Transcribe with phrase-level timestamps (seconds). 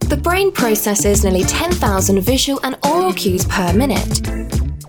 [0.00, 4.20] The brain processes nearly 10,000 visual and oral cues per minute.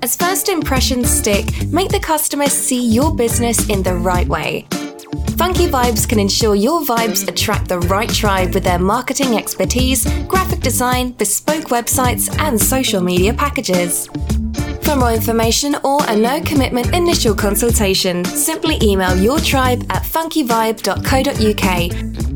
[0.01, 4.67] As first impressions stick, make the customer see your business in the right way.
[5.37, 10.59] Funky Vibes can ensure your vibes attract the right tribe with their marketing expertise, graphic
[10.59, 14.07] design, bespoke websites, and social media packages.
[14.83, 22.34] For more information or a no commitment initial consultation, simply email your tribe at funkyvibe.co.uk.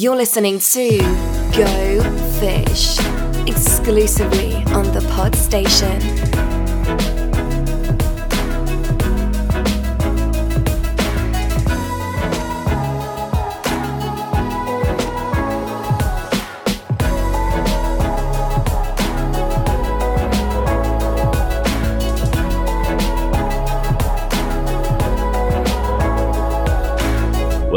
[0.00, 0.98] You're listening to
[1.54, 2.00] Go
[2.40, 2.98] Fish
[3.46, 6.29] exclusively on the Pod Station.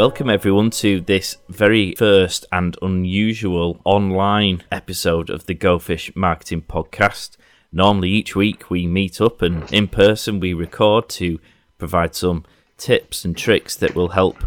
[0.04, 6.60] Welcome, everyone, to this very first and unusual online episode of the Go Fish Marketing
[6.60, 7.38] Podcast.
[7.72, 11.38] Normally, each week we meet up and in person we record to
[11.78, 12.44] provide some
[12.76, 14.44] tips and tricks that will help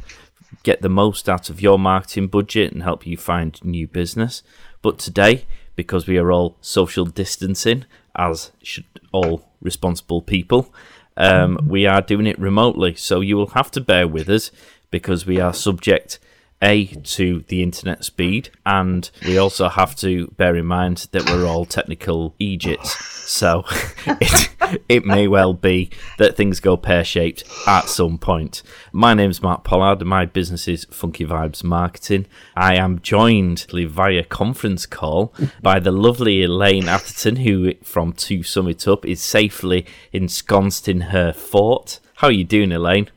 [0.62, 4.44] get the most out of your marketing budget and help you find new business.
[4.84, 10.72] But today, because we are all social distancing, as should all responsible people,
[11.20, 12.94] um, we are doing it remotely.
[12.94, 14.52] So you will have to bear with us
[14.92, 16.20] because we are subject
[16.62, 21.46] a to the internet speed and we also have to bear in mind that we're
[21.46, 22.98] all technical idiots.
[23.30, 23.64] So
[24.08, 24.50] it,
[24.90, 28.64] it may well be that things go pear-shaped at some point.
[28.92, 30.00] My name's mark pollard.
[30.00, 32.26] And my business is funky vibes marketing.
[32.56, 38.88] I am joined via conference call by the lovely elaine atherton who from two summit
[38.88, 42.00] up is safely ensconced in her fort.
[42.16, 43.10] How are you doing elaine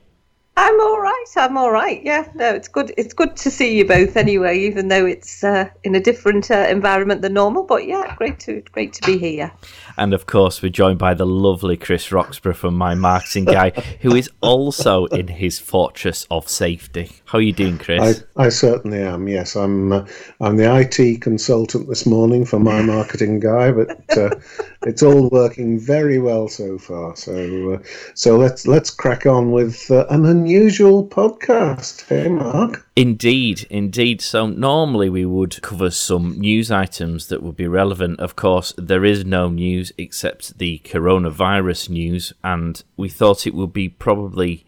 [0.63, 1.25] I'm all right.
[1.37, 2.03] I'm all right.
[2.05, 2.93] Yeah, no, it's good.
[2.99, 6.67] It's good to see you both anyway, even though it's uh, in a different uh,
[6.69, 7.63] environment than normal.
[7.63, 9.51] But yeah, great to great to be here.
[9.97, 13.71] And of course, we're joined by the lovely Chris Roxburgh from My Marketing Guy,
[14.03, 17.11] who is also in his fortress of safety.
[17.25, 18.23] How are you doing, Chris?
[18.37, 19.29] I, I certainly am.
[19.29, 19.93] Yes, I'm.
[19.93, 20.07] Uh,
[20.43, 24.29] I'm the IT consultant this morning for My Marketing Guy, but uh,
[24.83, 27.17] it's all working very well so far.
[27.17, 27.79] So, uh,
[28.13, 32.07] so let's let's crack on with uh, an unusual podcast.
[32.09, 32.87] Hey, Mark.
[32.97, 34.21] Indeed, indeed.
[34.21, 38.21] So normally we would cover some news items that would be relevant.
[38.21, 43.73] Of course, there is no news except the coronavirus news, and we thought it would
[43.73, 44.67] be probably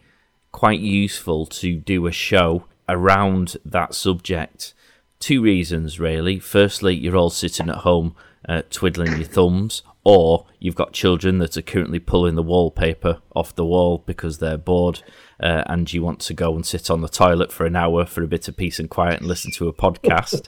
[0.51, 4.73] quite useful to do a show around that subject.
[5.19, 6.39] Two reasons, really.
[6.39, 8.15] Firstly, you're all sitting at home
[8.47, 13.55] uh, twiddling your thumbs, or you've got children that are currently pulling the wallpaper off
[13.55, 15.01] the wall because they're bored
[15.43, 18.23] uh, and you want to go and sit on the toilet for an hour for
[18.23, 20.47] a bit of peace and quiet and listen to a podcast.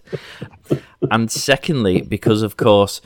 [1.11, 3.01] and secondly, because of course,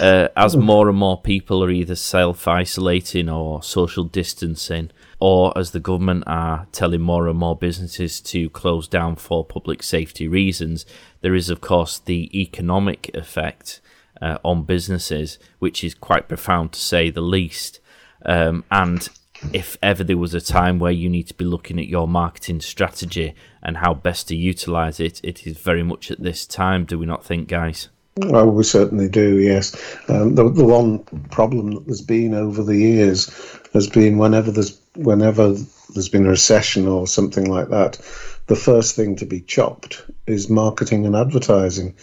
[0.00, 4.90] uh, as more and more people are either self isolating or social distancing,
[5.20, 9.82] or as the government are telling more and more businesses to close down for public
[9.82, 10.86] safety reasons,
[11.20, 13.82] there is, of course, the economic effect
[14.22, 17.80] uh, on businesses, which is quite profound to say the least.
[18.24, 19.10] Um, and
[19.52, 22.60] if ever there was a time where you need to be looking at your marketing
[22.60, 26.84] strategy and how best to utilize it, it is very much at this time.
[26.84, 27.88] Do we not think, guys?
[28.22, 29.38] Oh, we certainly do.
[29.38, 29.74] Yes.
[30.08, 31.00] Um, the the one
[31.30, 33.28] problem that there's been over the years
[33.72, 35.52] has been whenever there's whenever
[35.94, 37.98] there's been a recession or something like that,
[38.46, 41.96] the first thing to be chopped is marketing and advertising.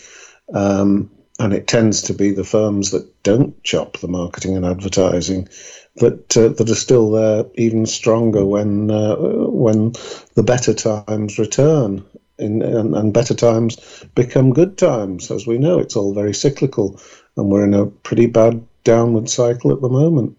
[0.53, 1.09] Um,
[1.41, 5.49] and it tends to be the firms that don't chop the marketing and advertising
[5.95, 9.91] that uh, that are still there even stronger when uh, when
[10.35, 12.05] the better times return
[12.37, 15.31] in, and, and, better times become good times.
[15.31, 16.99] As we know, it's all very cyclical,
[17.35, 20.37] and we're in a pretty bad downward cycle at the moment.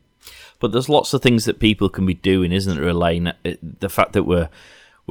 [0.60, 3.32] But there's lots of things that people can be doing, isn't there, Elaine?
[3.80, 4.48] The fact that we're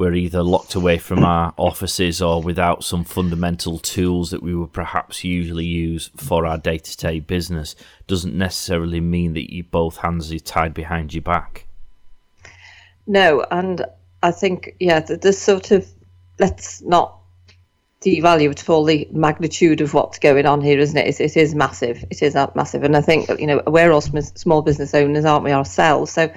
[0.02, 4.72] we're either locked away from our offices or without some fundamental tools that we would
[4.72, 7.76] perhaps usually use for our day to day business
[8.08, 11.66] doesn't necessarily mean that you both hands are tied behind your back.
[13.06, 13.84] No, and
[14.24, 15.88] I think, yeah, this sort of
[16.40, 17.16] let's not
[18.04, 21.06] devalue at all the magnitude of what's going on here, isn't it?
[21.06, 22.04] It, it is massive.
[22.10, 22.82] It is massive.
[22.82, 26.10] And I think, you know, we're all small business owners, aren't we, ourselves?
[26.10, 26.28] So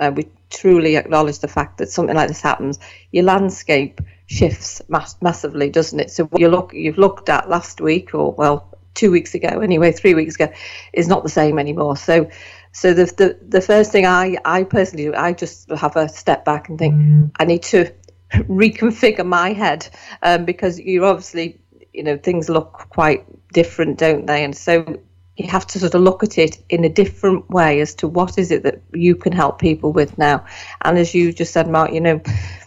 [0.00, 2.78] uh, we truly acknowledge the fact that something like this happens,
[3.10, 6.10] your landscape shifts mass- massively, doesn't it?
[6.10, 9.92] So what you look you've looked at last week, or well, two weeks ago anyway,
[9.92, 10.52] three weeks ago,
[10.92, 11.96] is not the same anymore.
[11.96, 12.30] So,
[12.72, 16.44] so the the, the first thing I I personally do, I just have a step
[16.44, 17.30] back and think mm.
[17.38, 17.92] I need to
[18.32, 19.88] reconfigure my head
[20.22, 21.60] um, because you're obviously
[21.92, 24.44] you know things look quite different, don't they?
[24.44, 25.00] And so
[25.36, 28.38] you have to sort of look at it in a different way as to what
[28.38, 30.44] is it that you can help people with now.
[30.82, 32.20] And as you just said, Mark, you know,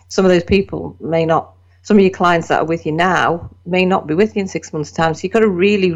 [0.08, 3.48] some of those people may not some of your clients that are with you now
[3.68, 5.14] may not be with you in six months' time.
[5.14, 5.96] So you've got to really,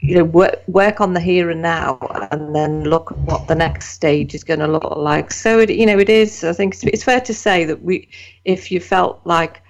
[0.00, 1.98] you know, work, work on the here and now,
[2.32, 5.30] and then look at what the next stage is going to look like.
[5.30, 6.42] So it, you know, it is.
[6.42, 8.08] I think it's, it's fair to say that we,
[8.46, 9.62] if you felt like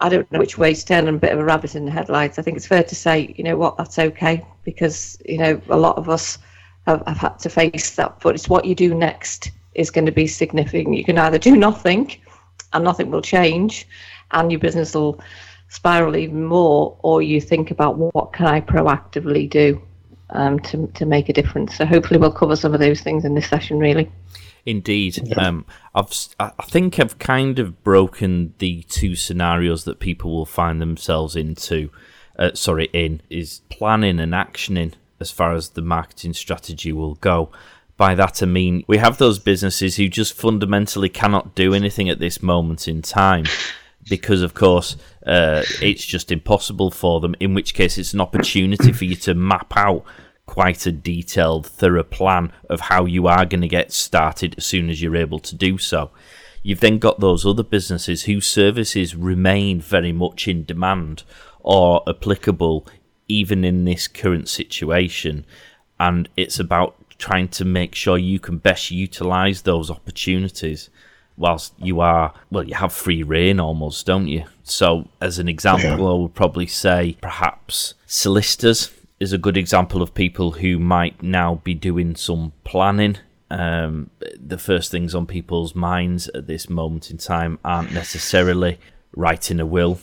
[0.00, 1.90] I don't know which way to turn and a bit of a rabbit in the
[1.90, 5.60] headlights, I think it's fair to say, you know what, that's okay because you know
[5.68, 6.38] a lot of us
[6.86, 8.20] have, have had to face that.
[8.20, 10.96] But it's what you do next is going to be significant.
[10.96, 12.10] You can either do nothing,
[12.72, 13.86] and nothing will change
[14.32, 15.20] and your business will
[15.68, 19.80] spiral even more, or you think about well, what can I proactively do
[20.30, 21.76] um, to to make a difference.
[21.76, 23.78] So hopefully we'll cover some of those things in this session.
[23.78, 24.10] Really.
[24.66, 25.46] Indeed, yeah.
[25.46, 25.64] um,
[25.94, 31.36] I've I think I've kind of broken the two scenarios that people will find themselves
[31.36, 31.90] into.
[32.36, 37.50] Uh, sorry, in is planning and actioning as far as the marketing strategy will go.
[37.96, 42.18] By that I mean we have those businesses who just fundamentally cannot do anything at
[42.18, 43.44] this moment in time
[44.08, 44.96] because, of course,
[45.26, 47.34] uh, it's just impossible for them.
[47.40, 50.04] In which case, it's an opportunity for you to map out
[50.46, 54.88] quite a detailed, thorough plan of how you are going to get started as soon
[54.88, 56.10] as you're able to do so.
[56.62, 61.22] You've then got those other businesses whose services remain very much in demand
[61.60, 62.86] or applicable
[63.28, 65.44] even in this current situation.
[65.98, 70.90] And it's about trying to make sure you can best utilize those opportunities
[71.36, 75.98] whilst you are well you have free reign almost don't you so as an example
[75.98, 76.04] yeah.
[76.06, 78.86] i would probably say perhaps solicitors
[79.18, 83.16] is a good example of people who might now be doing some planning
[83.50, 88.78] um, the first things on people's minds at this moment in time aren't necessarily
[89.14, 89.98] writing a will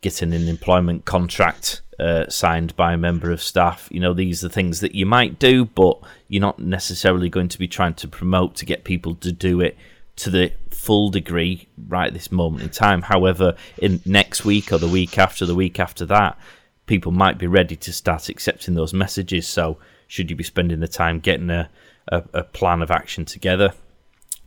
[0.00, 3.88] getting an employment contract uh, signed by a member of staff.
[3.90, 5.98] You know, these are things that you might do, but
[6.28, 9.76] you're not necessarily going to be trying to promote to get people to do it
[10.16, 13.02] to the full degree right this moment in time.
[13.02, 16.38] However, in next week or the week after, the week after that,
[16.88, 19.46] people might be ready to start accepting those messages.
[19.46, 21.70] So, should you be spending the time getting a,
[22.08, 23.74] a, a plan of action together?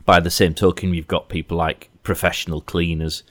[0.03, 3.23] By the same token, you've got people like professional cleaners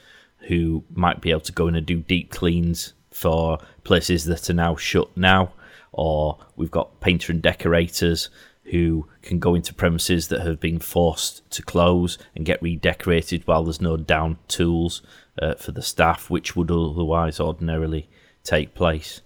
[0.47, 4.53] who might be able to go in and do deep cleans for places that are
[4.53, 5.53] now shut now,
[5.91, 8.29] or we've got painter and decorators
[8.65, 13.65] who can go into premises that have been forced to close and get redecorated while
[13.65, 15.01] there's no down tools
[15.41, 18.07] uh, for the staff, which would otherwise ordinarily
[18.43, 19.21] take place.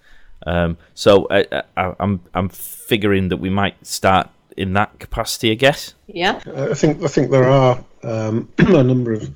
[0.46, 1.46] Um, so I,
[1.76, 5.94] I, I'm I'm figuring that we might start in that capacity, I guess.
[6.08, 9.30] Yeah, I think I think there are um, a number of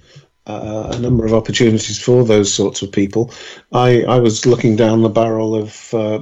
[0.45, 3.33] uh, a number of opportunities for those sorts of people.
[3.71, 5.93] I I was looking down the barrel of.
[5.93, 6.19] Uh,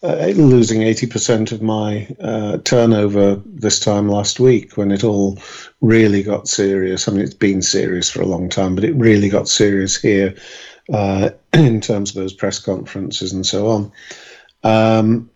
[0.00, 5.38] uh, losing 80% of my uh, turnover this time last week when it all
[5.80, 7.08] really got serious.
[7.08, 10.36] I mean, it's been serious for a long time, but it really got serious here
[10.92, 13.92] uh, in terms of those press conferences and so on.
[14.64, 15.30] Um,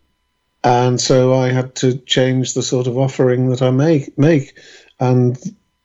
[0.64, 4.16] and so I had to change the sort of offering that I make.
[4.16, 4.58] make.
[5.00, 5.38] And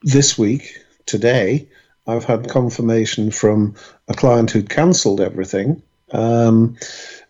[0.04, 1.68] this week, today,
[2.06, 3.76] I've had confirmation from
[4.08, 5.82] a client who'd cancelled everything
[6.12, 6.78] um,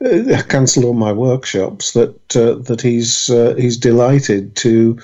[0.05, 4.99] uh, cancelled all my workshops that uh, that he's uh, he's delighted to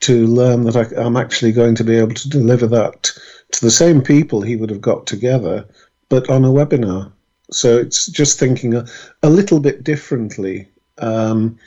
[0.00, 3.12] to learn that I, am actually going to be able to deliver that
[3.52, 5.64] to the same people he would have got together,
[6.12, 7.10] but on a webinar.
[7.50, 8.84] So it's just thinking a,
[9.22, 10.68] a little bit differently.
[10.98, 11.58] Um,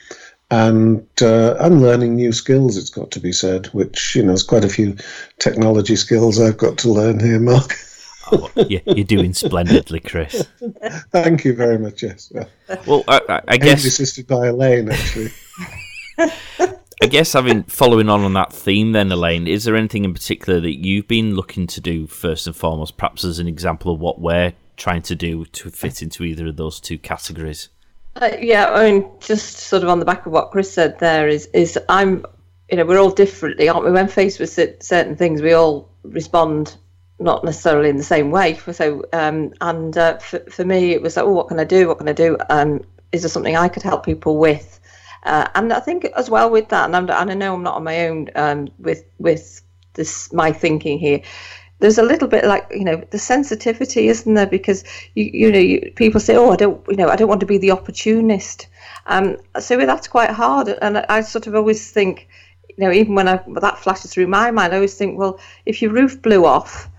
[0.52, 2.78] and uh, and learning new skills.
[2.78, 4.96] It's got to be said, which you know, there's quite a few
[5.40, 7.74] technology skills I've got to learn here, Mark.
[8.32, 10.46] oh, yeah, you're doing splendidly, Chris.
[11.10, 12.04] Thank you very much.
[12.04, 12.32] Yes.
[12.86, 15.32] Well, I, I guess assisted by Elaine, actually.
[17.02, 20.60] I guess having following on on that theme, then Elaine, is there anything in particular
[20.62, 24.20] that you've been looking to do first and foremost, perhaps as an example of what
[24.20, 27.70] we're trying to do to fit into either of those two categories?
[28.16, 31.28] Uh, yeah, I mean, just sort of on the back of what Chris said there
[31.28, 32.26] is, is I'm,
[32.72, 33.92] you know, we're all differently, aren't we?
[33.92, 36.78] When faced with certain things, we all respond
[37.20, 38.58] not necessarily in the same way.
[38.72, 41.90] So, um, and uh, for, for me, it was like, oh, what can I do?
[41.90, 42.38] What can I do?
[42.50, 44.80] Um, is there something I could help people with?
[45.26, 48.08] Uh, and I think as well with that, and, i know I'm not on my
[48.08, 49.62] own um, with with
[49.94, 51.22] this my thinking here.
[51.80, 54.46] There's a little bit like you know the sensitivity, isn't there?
[54.46, 54.84] Because
[55.16, 57.48] you you know you, people say, oh, I don't you know I don't want to
[57.48, 58.68] be the opportunist.
[59.08, 62.28] Um, so that's quite hard, and I, I sort of always think,
[62.70, 65.82] you know, even when I, that flashes through my mind, I always think, well, if
[65.82, 66.90] your roof blew off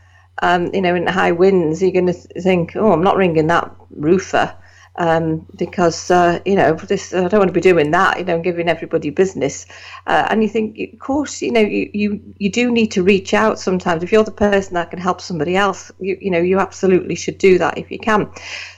[0.43, 3.47] um, you know, in the high winds, you're going to think, oh, I'm not ringing
[3.47, 4.55] that roofer
[4.99, 8.19] um, because uh, you know this I don't want to be doing that.
[8.19, 9.67] You know, giving everybody business,
[10.07, 13.35] uh, and you think, of course, you know, you, you you do need to reach
[13.35, 14.03] out sometimes.
[14.03, 17.39] If you're the person that can help somebody else, you you know, you absolutely should
[17.39, 18.31] do that if you can.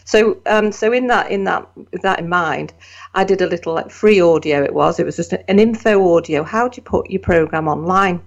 [0.05, 2.73] So um, so in that in that with that in mind,
[3.15, 4.63] I did a little like free audio.
[4.63, 6.43] It was it was just an info audio.
[6.43, 8.23] How do you put your program online?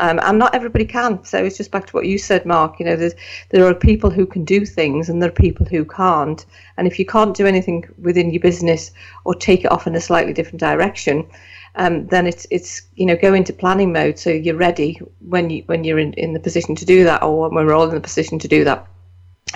[0.00, 1.22] Um, and not everybody can.
[1.24, 2.80] So it's just back to what you said, Mark.
[2.80, 3.10] You know,
[3.50, 6.44] there are people who can do things and there are people who can't.
[6.78, 8.92] And if you can't do anything within your business
[9.24, 11.28] or take it off in a slightly different direction,
[11.76, 15.62] um, then it's it's you know go into planning mode so you're ready when you
[15.66, 18.00] when you're in, in the position to do that or when we're all in the
[18.00, 18.88] position to do that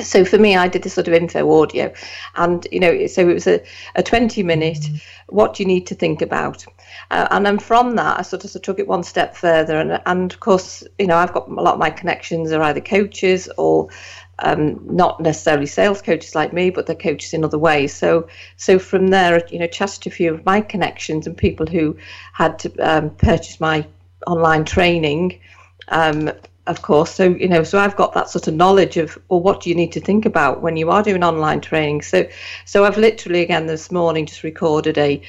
[0.03, 1.93] so for me, I did a sort of info audio,
[2.35, 3.63] and you know, so it was a,
[3.95, 4.85] a 20 minute.
[5.29, 6.65] What do you need to think about?
[7.11, 9.79] Uh, and then from that, I sort of, sort of took it one step further,
[9.79, 12.81] and and of course, you know, I've got a lot of my connections are either
[12.81, 13.89] coaches or
[14.41, 17.95] um, not necessarily sales coaches like me, but they're coaches in other ways.
[17.95, 21.97] So, so from there, you know, chatted a few of my connections and people who
[22.33, 23.87] had to um, purchase my
[24.27, 25.41] online training.
[25.89, 26.33] Um,
[26.67, 27.15] of course.
[27.15, 29.77] So, you know, so I've got that sort of knowledge of, well, what do you
[29.77, 32.03] need to think about when you are doing online training?
[32.03, 32.27] So,
[32.65, 35.21] so I've literally, again, this morning just recorded a,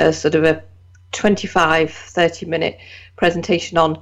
[0.00, 0.64] a sort of a
[1.12, 2.78] 25, 30 minute
[3.16, 4.00] presentation on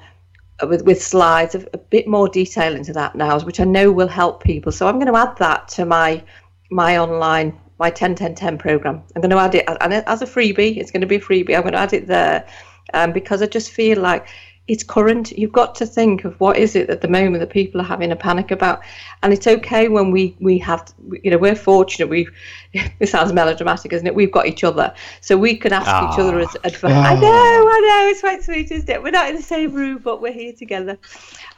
[0.62, 3.92] uh, with, with slides, of a bit more detail into that now, which I know
[3.92, 4.72] will help people.
[4.72, 6.22] So I'm going to add that to my,
[6.70, 9.02] my online, my 10, 10, 10 program.
[9.14, 10.76] I'm going to add it and as a freebie.
[10.76, 11.54] It's going to be a freebie.
[11.54, 12.46] I'm going to add it there
[12.94, 14.28] um, because I just feel like
[14.68, 15.32] it's current.
[15.32, 18.12] You've got to think of what is it at the moment that people are having
[18.12, 18.82] a panic about,
[19.22, 20.92] and it's okay when we we have,
[21.24, 22.08] you know, we're fortunate.
[22.08, 22.28] We,
[22.72, 24.14] it sounds melodramatic, isn't it?
[24.14, 26.92] We've got each other, so we can ask each other as advice.
[26.92, 29.02] I know, I know, it's quite sweet, isn't it?
[29.02, 30.98] We're not in the same room, but we're here together,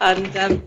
[0.00, 0.62] and um,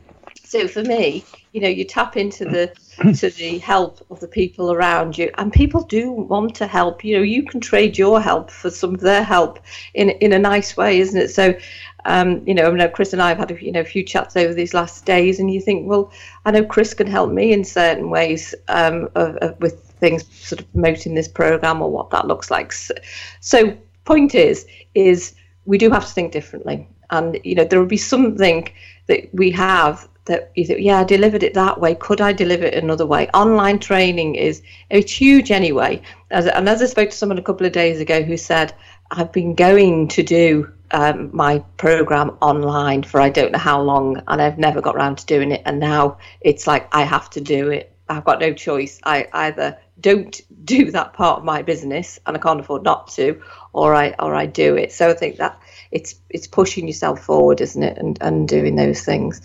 [0.54, 2.72] so for me, you know, you tap into the
[3.18, 7.04] to the help of the people around you, and people do want to help.
[7.04, 9.60] You know, you can trade your help for some of their help
[9.96, 11.30] in in a nice way, isn't it?
[11.30, 11.58] So,
[12.06, 14.04] um, you know, I know Chris and I have had a, you know a few
[14.04, 16.12] chats over these last days, and you think, well,
[16.46, 20.62] I know Chris can help me in certain ways um, of, of, with things, sort
[20.62, 22.74] of promoting this program or what that looks like.
[22.74, 22.94] So,
[23.40, 25.34] so, point is, is
[25.66, 28.68] we do have to think differently, and you know, there will be something
[29.08, 31.96] that we have that you think, yeah, I delivered it that way.
[31.96, 33.28] Could I deliver it another way?
[33.34, 36.02] Online training is it's huge anyway.
[36.32, 38.74] As, and as I spoke to someone a couple of days ago who said,
[39.12, 44.22] I've been going to do um, my program online for I don't know how long,
[44.28, 45.62] and I've never got around to doing it.
[45.66, 47.96] And now it's like I have to do it.
[48.10, 49.00] I've got no choice.
[49.04, 53.42] I either don't do that part of my business, and I can't afford not to,
[53.74, 54.92] or I or I do it.
[54.92, 55.60] So I think that
[55.94, 59.42] it's it's pushing yourself forward, isn't it, and and doing those things.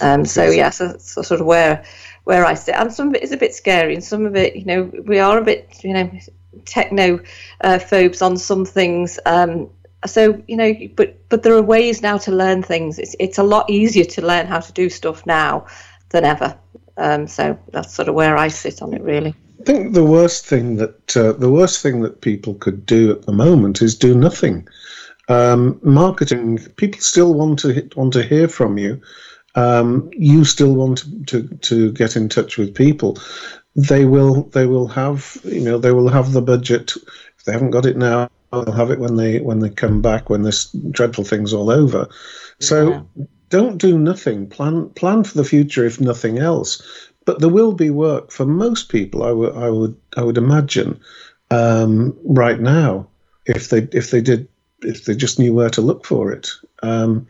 [0.00, 1.84] Um, so yeah, so, so, sort of where
[2.24, 4.54] where I sit, and some of it is a bit scary, and some of it,
[4.54, 6.10] you know, we are a bit, you know,
[6.66, 7.20] techno
[7.62, 9.18] uh, phobes on some things.
[9.26, 9.70] Um,
[10.06, 12.98] so you know, but but there are ways now to learn things.
[12.98, 15.66] It's it's a lot easier to learn how to do stuff now
[16.10, 16.56] than ever.
[16.96, 19.34] Um, so that's sort of where I sit on it, really.
[19.60, 23.22] I think the worst thing that uh, the worst thing that people could do at
[23.22, 24.68] the moment is do nothing.
[25.28, 29.02] Um, marketing, people still want to want to hear from you
[29.58, 33.18] um, you still want to, to, to get in touch with people,
[33.74, 36.92] they will they will have you know they will have the budget.
[37.38, 40.30] If they haven't got it now, they'll have it when they when they come back
[40.30, 42.08] when this dreadful thing's all over.
[42.60, 43.24] So yeah.
[43.50, 44.48] don't do nothing.
[44.48, 46.82] Plan plan for the future if nothing else.
[47.24, 49.22] But there will be work for most people.
[49.22, 51.00] I would I would I would imagine
[51.50, 53.08] um, right now
[53.44, 54.48] if they if they did
[54.82, 56.50] if they just knew where to look for it.
[56.82, 57.26] Um,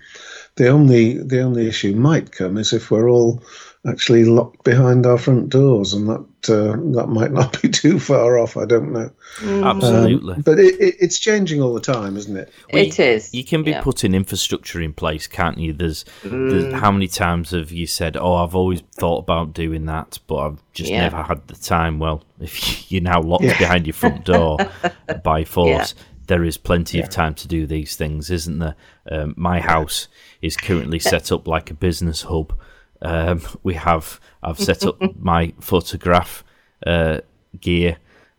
[0.57, 3.43] the only the only issue might come is if we're all
[3.87, 8.39] actually locked behind our front doors, and that uh, that might not be too far
[8.39, 8.57] off.
[8.57, 9.11] I don't know.
[9.39, 9.65] Mm.
[9.65, 12.53] Absolutely, um, but it, it, it's changing all the time, isn't it?
[12.73, 13.33] Well, it you, is.
[13.33, 13.83] You can be yeah.
[13.83, 15.73] putting infrastructure in place, can't you?
[15.73, 16.51] There's, mm.
[16.51, 20.37] there's, how many times have you said, "Oh, I've always thought about doing that, but
[20.39, 21.03] I've just yeah.
[21.03, 23.59] never had the time." Well, if you're now locked yeah.
[23.59, 24.59] behind your front door
[25.25, 25.95] by force
[26.29, 27.05] there is plenty yeah.
[27.05, 28.77] of time to do these things, isn't there?
[29.11, 30.09] Um, my house
[30.41, 32.59] is currently set up like a business hub.
[33.03, 36.45] Um, we have I've set up my photograph
[36.87, 37.21] uh,
[37.61, 37.97] gear,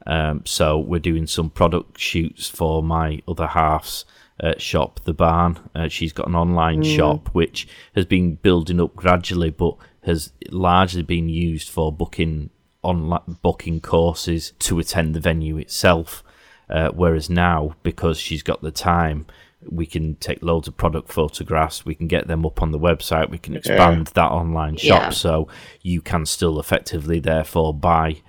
[0.08, 4.06] um, so we're doing some product shoots for my other half's
[4.42, 5.60] uh, shop, the barn.
[5.76, 6.96] Uh, she's got an online mm.
[6.96, 12.50] shop which has been building up gradually, but has largely been used for booking
[12.82, 16.24] online booking courses to attend the venue itself.
[16.70, 19.26] Uh, whereas now, because she's got the time,
[19.68, 23.30] we can take loads of product photographs, we can get them up on the website,
[23.30, 24.14] we can expand yeah.
[24.14, 25.10] that online shop yeah.
[25.10, 25.48] so
[25.82, 28.22] you can still effectively, therefore, buy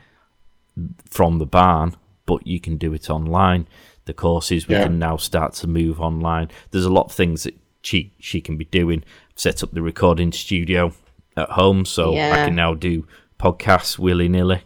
[1.04, 1.94] from the barn,
[2.26, 3.66] but you can do it online.
[4.06, 4.84] The courses we yeah.
[4.84, 6.48] can now start to move online.
[6.70, 9.04] There's a lot of things that she she can be doing.
[9.36, 10.92] Set up the recording studio
[11.36, 13.06] at home, so I can now do
[13.38, 14.62] podcasts willy nilly.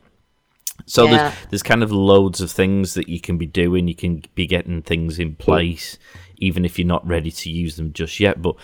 [0.87, 1.11] So yeah.
[1.11, 3.89] there's there's kind of loads of things that you can be doing.
[3.89, 5.99] You can be getting things in place,
[6.39, 8.43] even if you're not ready to use them just yet.
[8.43, 8.57] But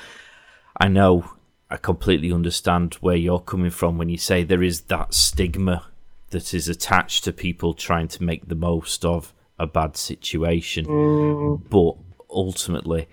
[0.77, 1.33] I know
[1.71, 5.87] I completely understand where you're coming from when you say there is that stigma
[6.31, 10.87] that is attached to people trying to make the most of a bad situation.
[10.87, 11.63] Mm.
[11.69, 11.97] But
[12.31, 13.09] ultimately,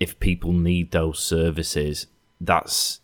[0.00, 2.06] if people need those services,
[2.40, 3.00] that's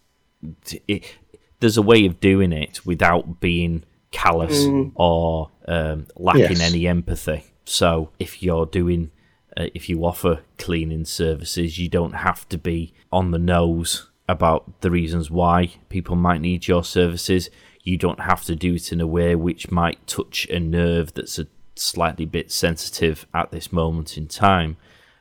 [0.87, 1.17] it,
[1.61, 4.93] there's a way of doing it without being callous mm.
[4.95, 6.73] or um, lacking yes.
[6.73, 7.45] any empathy.
[7.65, 9.11] So if you're doing,
[9.57, 14.81] uh, if you offer cleaning services, you don't have to be on the nose about
[14.81, 17.51] the reasons why people might need your services.
[17.83, 21.39] You don't have to do it in a way which might touch a nerve that's
[21.39, 24.77] a slightly bit sensitive at this moment in time.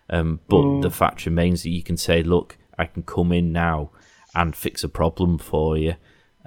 [0.09, 0.81] Um, but mm.
[0.81, 3.91] the fact remains that you can say, look, I can come in now
[4.33, 5.95] and fix a problem for you,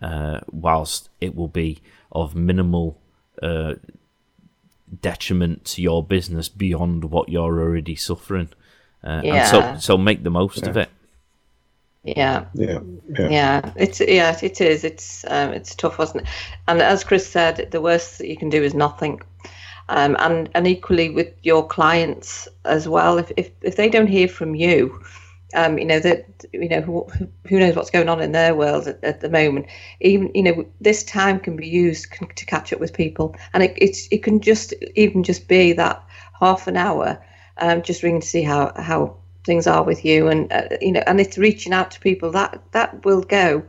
[0.02, 1.82] uh, whilst it will be
[2.12, 3.00] of minimal
[3.43, 3.75] uh,
[5.00, 8.49] detriment to your business beyond what you're already suffering.
[9.02, 9.35] Uh, yeah.
[9.35, 10.69] And so, so make the most yeah.
[10.69, 10.88] of it.
[12.02, 12.47] Yeah.
[12.55, 12.79] yeah.
[13.19, 14.85] yeah, yeah, It's yeah, it is.
[14.85, 16.29] It's um, it's tough, wasn't it?
[16.67, 19.21] And as Chris said, the worst that you can do is nothing.
[19.90, 23.19] Um, and and equally with your clients as well.
[23.19, 25.02] If if if they don't hear from you,
[25.54, 27.07] um, you know that you know who,
[27.47, 29.66] who knows what's going on in their world at, at, the moment.
[30.00, 33.75] Even you know this time can be used to catch up with people, and it
[33.76, 36.02] it's, it can just even just be that
[36.38, 37.23] half an hour,
[37.59, 41.02] um, just ringing to see how how things are with you, and uh, you know,
[41.07, 43.64] and it's reaching out to people that that will go.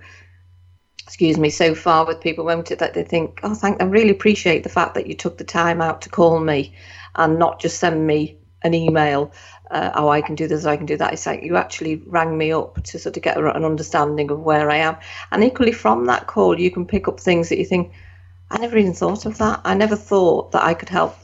[1.04, 2.80] Excuse me, so far with people, won't it?
[2.80, 5.82] That they think, oh, thank, I really appreciate the fact that you took the time
[5.82, 6.74] out to call me,
[7.16, 9.32] and not just send me an email
[9.72, 11.14] uh, oh, I can do this, I can do that.
[11.14, 14.70] It's like you actually rang me up to sort of get an understanding of where
[14.70, 14.98] I am.
[15.32, 17.94] And equally from that call, you can pick up things that you think,
[18.50, 19.62] I never even thought of that.
[19.64, 21.16] I never thought that I could help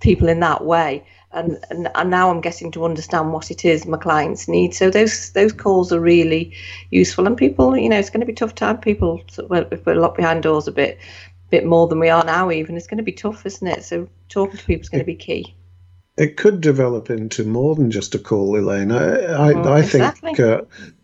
[0.00, 1.04] people in that way.
[1.32, 4.72] And, and, and now I'm getting to understand what it is my clients need.
[4.72, 6.54] So those those calls are really
[6.90, 7.26] useful.
[7.26, 8.78] And people, you know, it's going to be tough time.
[8.78, 10.98] People, if we're locked behind doors a bit,
[11.50, 13.82] bit more than we are now, even it's going to be tough, isn't it?
[13.82, 15.54] So talking to people is going to be key
[16.18, 18.90] it could develop into more than just a call, Elaine.
[18.90, 20.34] I, I, oh, I exactly.
[20.34, 20.62] think uh,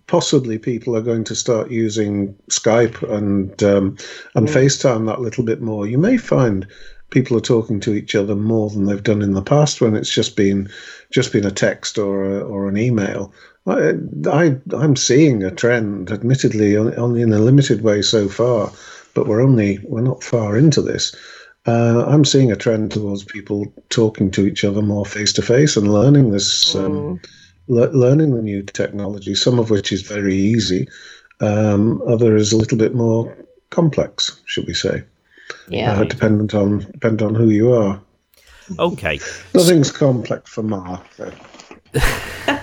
[0.09, 3.96] possibly people are going to start using Skype and um,
[4.35, 4.53] and mm.
[4.53, 5.87] FaceTime that little bit more.
[5.87, 6.66] You may find
[7.11, 10.12] people are talking to each other more than they've done in the past when it's
[10.12, 10.68] just been
[11.11, 13.33] just been a text or a, or an email.
[13.66, 13.94] I,
[14.31, 18.72] I am seeing a trend, admittedly, only in a limited way so far,
[19.14, 21.14] but we're only we're not far into this
[21.66, 25.77] uh, I'm seeing a trend towards people talking to each other more face to face
[25.77, 27.27] and learning this, um, mm.
[27.68, 29.35] le- learning the new technology.
[29.35, 30.88] Some of which is very easy,
[31.40, 33.35] um, other is a little bit more
[33.70, 35.05] complex, should we say?
[35.68, 38.00] Yeah, uh, dependent on dependent on who you are.
[38.79, 39.18] Okay,
[39.55, 41.00] nothing's complex for Ma.
[41.16, 41.33] So.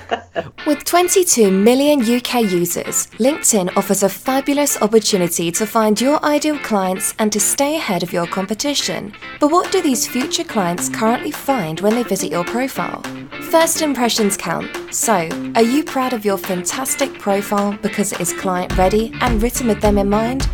[0.65, 7.13] With 22 million UK users, LinkedIn offers a fabulous opportunity to find your ideal clients
[7.19, 9.13] and to stay ahead of your competition.
[9.41, 13.01] But what do these future clients currently find when they visit your profile?
[13.49, 14.69] First impressions count.
[14.93, 19.67] So, are you proud of your fantastic profile because it is client ready and written
[19.67, 20.47] with them in mind?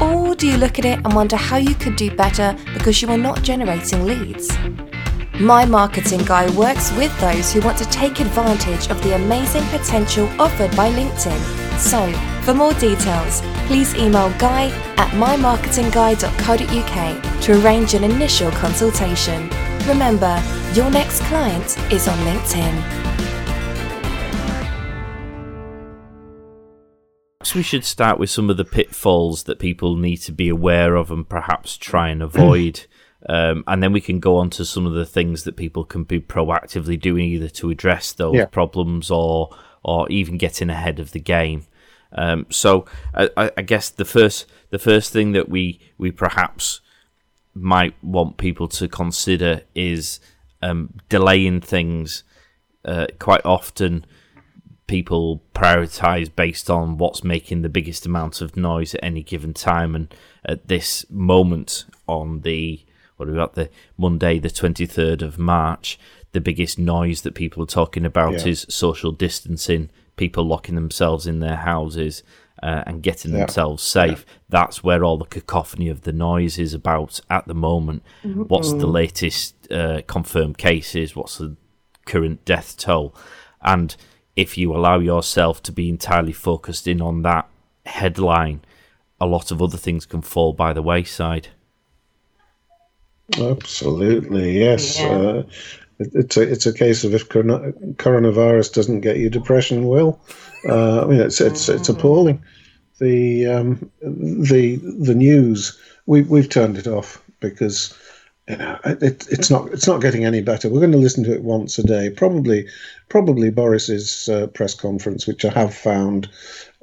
[0.00, 3.08] Or do you look at it and wonder how you could do better because you
[3.10, 4.50] are not generating leads?
[5.40, 10.28] My Marketing Guy works with those who want to take advantage of the amazing potential
[10.38, 11.78] offered by LinkedIn.
[11.78, 19.48] So, for more details, please email guy at mymarketingguy.co.uk to arrange an initial consultation.
[19.88, 20.38] Remember,
[20.74, 23.06] your next client is on LinkedIn.
[27.54, 31.10] We should start with some of the pitfalls that people need to be aware of
[31.10, 32.84] and perhaps try and avoid
[33.28, 36.04] um, and then we can go on to some of the things that people can
[36.04, 38.46] be proactively doing either to address those yeah.
[38.46, 39.50] problems or
[39.82, 41.64] or even getting ahead of the game.
[42.12, 46.80] Um, so I, I, guess the first the first thing that we we perhaps
[47.54, 50.20] might want people to consider is
[50.62, 52.24] um, delaying things.
[52.84, 54.04] Uh, quite often,
[54.86, 59.94] people prioritize based on what's making the biggest amount of noise at any given time,
[59.94, 60.12] and
[60.44, 62.84] at this moment on the
[63.20, 65.98] what about the Monday, the 23rd of March,
[66.32, 68.46] the biggest noise that people are talking about Yeah.
[68.52, 72.22] is social distancing, people locking themselves in their houses
[72.62, 73.40] uh, and getting Yeah.
[73.40, 74.24] themselves safe.
[74.48, 78.02] That's where all the cacophony of the noise is about at the moment.
[78.22, 81.14] What's the latest uh, confirmed cases?
[81.16, 81.56] What's the
[82.06, 83.14] current death toll?
[83.62, 83.94] And
[84.36, 87.48] if you allow yourself to be entirely focused in on that
[87.86, 88.60] headline,
[89.20, 91.48] a lot of other things can fall by the wayside.
[93.38, 94.98] Absolutely, yes.
[94.98, 95.08] Yeah.
[95.08, 95.42] Uh,
[95.98, 100.20] it, it's a it's a case of if coronavirus doesn't get you, depression will.
[100.68, 102.42] Uh, I mean, it's it's it's appalling.
[102.98, 107.96] The um, the the news we we've turned it off because
[108.48, 110.68] you know it, it's not it's not getting any better.
[110.68, 112.66] We're going to listen to it once a day, probably
[113.08, 116.28] probably Boris's uh, press conference, which I have found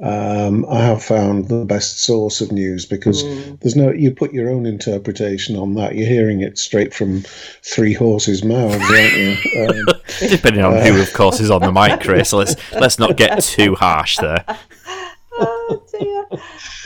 [0.04, 3.24] um, I have found the best source of news because
[3.60, 5.96] there's no you put your own interpretation on that.
[5.96, 7.24] You're hearing it straight from
[7.64, 9.36] three horses' mouths, aren't you?
[9.68, 12.32] Um, Depending on who, of course, is on the mic, Chris.
[12.32, 14.46] Let's let's not get too harsh there.
[15.40, 16.26] Oh dear.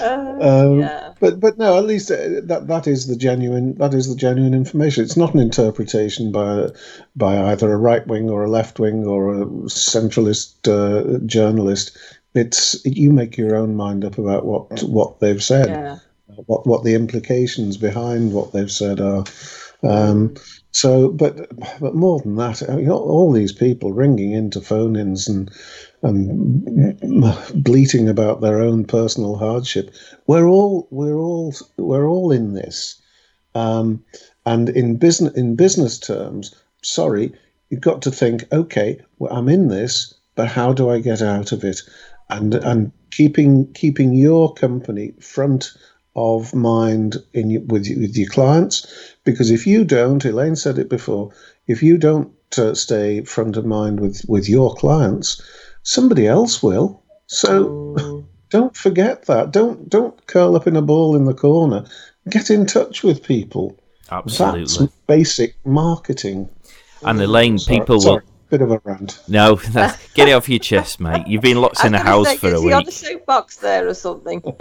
[0.02, 1.14] Uh, Um, yeah.
[1.22, 4.54] But but no, at least uh, that that is the genuine that is the genuine
[4.54, 5.04] information.
[5.06, 6.68] It's not an interpretation by
[7.16, 11.98] by either a right wing or a left wing or a centralist uh, journalist.
[12.34, 15.98] It's you make your own mind up about what what they've said, Yeah.
[16.46, 19.26] what what the implications behind what they've said are.
[19.84, 20.36] Um,
[20.72, 25.52] so, but but more than that, I mean, all, these people ringing into phone-ins and
[26.04, 26.98] and
[27.64, 29.94] bleating about their own personal hardship.
[30.28, 33.02] We're all we're all we're all in this,
[33.56, 34.04] um,
[34.46, 37.34] and in business in business terms, sorry,
[37.70, 38.46] you've got to think.
[38.54, 41.82] Okay, well, I'm in this, but how do I get out of it?
[42.32, 45.72] And and keeping keeping your company front
[46.16, 48.88] of mind in with with your clients,
[49.24, 51.32] because if you don't, Elaine said it before,
[51.68, 55.42] if you don't uh, stay front of mind with with your clients,
[55.84, 57.04] somebody else will.
[57.28, 59.52] So don't forget that.
[59.52, 61.86] Don't don't curl up in a ball in the corner.
[62.30, 63.78] Get in touch with people.
[64.12, 64.86] Absolutely.
[64.86, 66.50] That's basic marketing.
[67.04, 68.02] And Elaine, Sorry- people will.
[68.02, 69.20] sorry, bit of a rant.
[69.28, 71.26] No, that's, get it off your chest, mate.
[71.28, 72.94] You've been locked in a I house say, for a is he on a week.
[72.94, 74.44] soapbox there or something?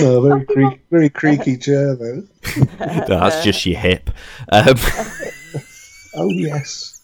[0.00, 2.22] No, very creak, very creaky chair though.
[2.56, 4.10] No, that's just your hip.
[4.50, 4.74] Um,
[6.14, 7.00] Oh yes.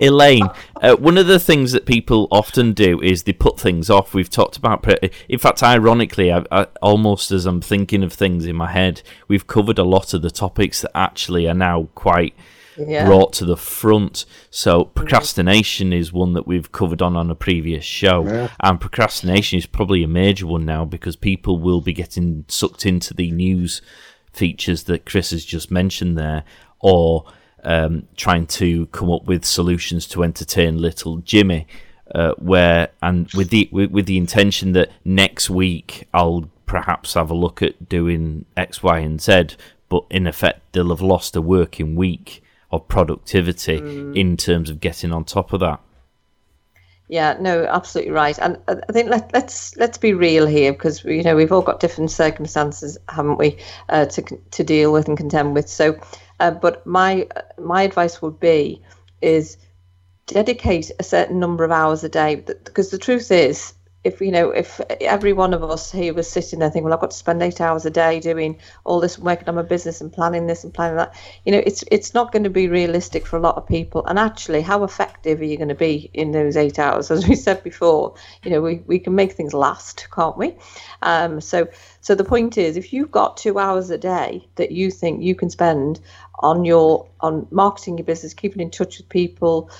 [0.00, 0.48] Elaine,
[0.80, 4.14] uh, one of the things that people often do is they put things off.
[4.14, 8.46] We've talked about, pre- in fact, ironically, I, I, almost as I'm thinking of things
[8.46, 12.34] in my head, we've covered a lot of the topics that actually are now quite
[12.88, 13.04] Yeah.
[13.06, 14.24] brought to the front.
[14.50, 18.48] So procrastination is one that we've covered on on a previous show, Yeah.
[18.60, 23.14] and procrastination is probably a major one now because people will be getting sucked into
[23.14, 23.82] the news
[24.32, 26.44] features that Chris has just mentioned there,
[26.80, 27.24] or
[27.64, 31.66] um, trying to come up with solutions to entertain little Jimmy.
[32.12, 37.30] Uh, where and with the with, with the intention that next week I'll perhaps have
[37.30, 39.50] a look at doing X, Y, and Z,
[39.88, 43.78] but in effect they'll have lost a working week of productivity
[44.18, 45.80] in terms of getting on top of that.
[47.10, 48.38] Yeah, no, absolutely right.
[48.38, 51.60] And I I think let, let's let's be real here because you know we've all
[51.60, 55.68] got different circumstances, haven't we, uh, to to deal with and contend with.
[55.68, 55.98] So,
[56.38, 57.26] uh, but my
[57.58, 58.80] my advice would be
[59.20, 59.56] is
[60.26, 64.50] dedicate a certain number of hours a day because the truth is if you know
[64.50, 67.42] if every one of us here was sitting there thinking well i've got to spend
[67.42, 70.72] eight hours a day doing all this working on my business and planning this and
[70.72, 73.66] planning that you know it's it's not going to be realistic for a lot of
[73.66, 74.04] people.
[74.06, 77.10] And actually how effective are you going to be in those eight hours?
[77.10, 80.56] As we said before you know we, we can make things last can't we?
[81.02, 81.68] Um, so
[82.00, 85.34] so the point is if you've got two hours a day that you think you
[85.34, 86.00] can spend
[86.40, 89.70] on your on marketing your business keeping in touch with people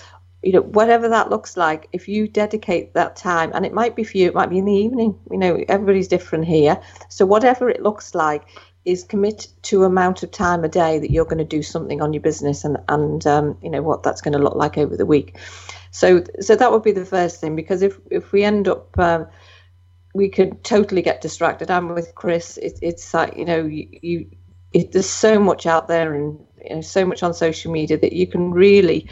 [0.43, 4.05] you know whatever that looks like if you dedicate that time and it might be
[4.05, 6.81] for you it might be in the evening you know everybody's different here.
[7.09, 8.45] So whatever it looks like
[8.85, 12.13] is commit to amount of time a day that you're going to do something on
[12.13, 15.07] your business and and um, you know what that's going to look like over the
[15.07, 15.37] week.
[15.91, 19.27] So so that would be the first thing because if if we end up um,
[20.15, 21.71] we could totally get distracted.
[21.71, 22.57] I'm with chris.
[22.57, 24.31] It, it's like you know you, you
[24.73, 28.13] it, there's so much out there and you know so much on social media that
[28.13, 29.09] you can really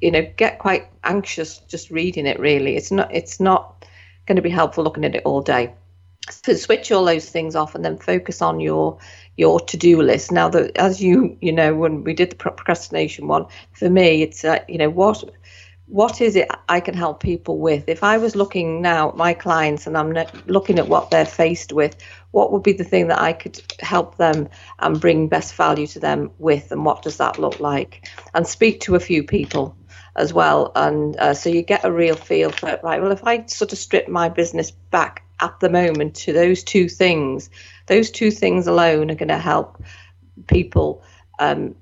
[0.00, 2.76] you know get quite anxious just reading it really.
[2.76, 3.84] It's not it's not
[4.26, 5.74] going to be helpful looking at it all day.
[6.30, 8.98] So switch all those things off and then focus on your
[9.36, 10.30] your to-do list.
[10.30, 14.44] Now that as you you know when we did the procrastination one for me it's
[14.44, 15.24] uh, you know what
[15.86, 17.86] what is it I can help people with?
[17.86, 21.72] If I was looking now at my clients and I'm looking at what they're faced
[21.72, 21.96] with,
[22.32, 26.00] what would be the thing that I could help them and bring best value to
[26.00, 28.08] them with, and what does that look like?
[28.34, 29.76] And speak to a few people
[30.16, 30.72] as well.
[30.74, 33.00] And uh, so you get a real feel for it, right?
[33.00, 36.88] Well, if I sort of strip my business back at the moment to those two
[36.88, 37.50] things,
[37.86, 39.82] those two things alone are going to help
[40.46, 41.02] people
[41.38, 41.74] um,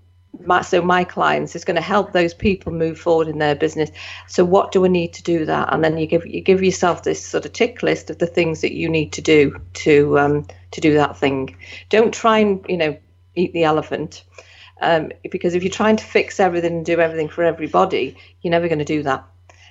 [0.46, 3.90] my, so my clients is going to help those people move forward in their business.
[4.26, 5.72] So what do I need to do that?
[5.72, 8.61] And then you give you give yourself this sort of tick list of the things
[8.61, 11.57] that you need to do to um, to do that thing.
[11.88, 12.96] Don't try and you know
[13.35, 14.24] eat the elephant
[14.81, 18.66] um, because if you're trying to fix everything and do everything for everybody you're never
[18.68, 19.24] going to do that.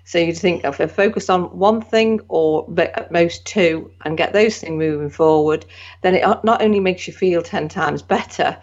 [0.06, 4.34] So you think if I focus on one thing or at most two and get
[4.34, 5.66] those things moving forward,
[6.02, 8.58] then it not only makes you feel ten times better,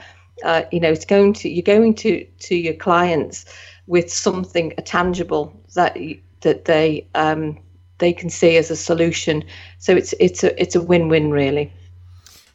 [0.44, 3.44] uh, you know, it's going to you're going to to your clients
[3.86, 5.96] with something tangible that
[6.40, 7.58] that they um,
[7.98, 9.44] they can see as a solution.
[9.78, 11.72] So it's it's a it's a win-win really.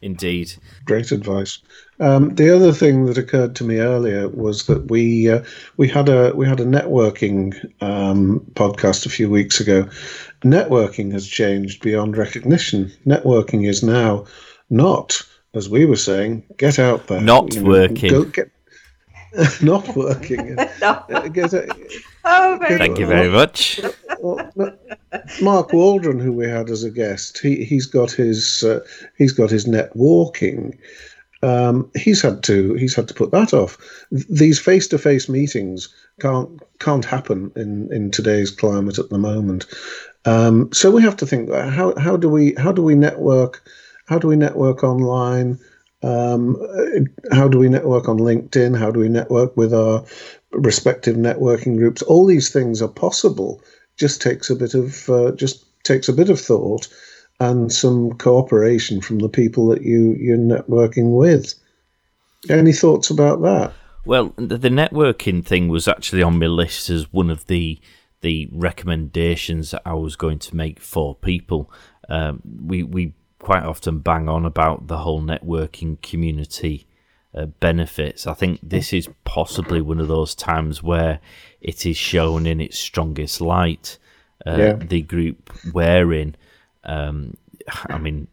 [0.02, 0.52] Indeed,
[0.84, 1.60] great advice.
[2.00, 5.44] Um, the other thing that occurred to me earlier was that we uh,
[5.76, 9.88] we had a we had a networking um, podcast a few weeks ago.
[10.42, 12.90] Networking has changed beyond recognition.
[13.06, 14.26] Networking is now
[14.70, 15.22] not
[15.54, 17.20] as we were saying, get out there.
[17.20, 18.10] Not you know, working.
[18.10, 18.50] Go, get,
[19.62, 20.54] not working.
[20.80, 21.04] no.
[21.32, 21.54] get,
[22.24, 23.80] oh, get, Thank you very much.
[25.40, 28.80] Mark Waldron, who we had as a guest, he he's got his uh,
[29.18, 30.78] he's got his net walking.
[31.42, 33.76] Um, he's had to he's had to put that off.
[34.10, 35.88] These face to face meetings
[36.20, 39.66] can't can't happen in, in today's climate at the moment.
[40.24, 43.62] Um, so we have to think how how do we how do we network
[44.12, 45.58] how do we network online?
[46.02, 46.56] Um,
[47.32, 48.78] how do we network on LinkedIn?
[48.78, 50.04] How do we network with our
[50.50, 52.02] respective networking groups?
[52.02, 53.62] All these things are possible.
[53.96, 56.88] Just takes a bit of uh, just takes a bit of thought
[57.40, 61.54] and some cooperation from the people that you you're networking with.
[62.50, 63.72] Any thoughts about that?
[64.04, 67.80] Well, the, networking thing was actually on my list as one of the
[68.20, 71.72] the recommendations that I was going to make for people.
[72.10, 76.86] Um, we we quite often bang on about the whole networking community
[77.34, 78.26] uh, benefits.
[78.26, 81.20] I think this is possibly one of those times where
[81.60, 83.98] it is shown in its strongest light.
[84.46, 84.72] Uh, yeah.
[84.74, 86.36] The group wherein,
[86.84, 87.36] um,
[87.86, 88.28] I mean,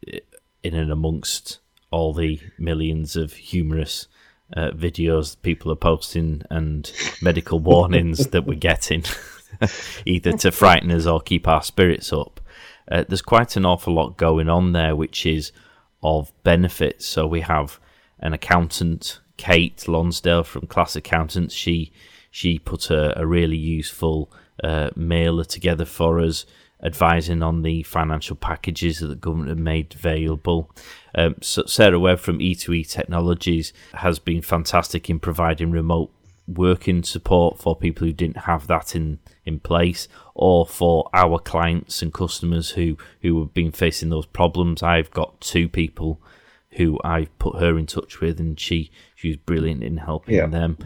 [0.63, 1.59] in and amongst
[1.91, 4.07] all the millions of humorous
[4.55, 6.91] uh, videos people are posting and
[7.21, 9.03] medical warnings that we're getting,
[10.05, 12.38] either to frighten us or keep our spirits up
[12.89, 15.51] uh, there's quite an awful lot going on there, which is
[16.01, 17.05] of benefits.
[17.05, 17.79] So we have
[18.19, 21.53] an accountant, Kate Lonsdale from Class Accountants.
[21.53, 21.91] She
[22.31, 24.31] she put a, a really useful
[24.63, 26.45] uh, mailer together for us,
[26.83, 30.69] advising on the financial packages that the government have made available.
[31.15, 36.11] Um, so Sarah Webb from E2E Technologies has been fantastic in providing remote
[36.47, 39.19] working support for people who didn't have that in
[39.49, 44.81] in place or for our clients and customers who who have been facing those problems.
[44.81, 46.21] I've got two people
[46.73, 50.47] who i've put her in touch with and she she's brilliant in helping yeah.
[50.47, 50.77] them.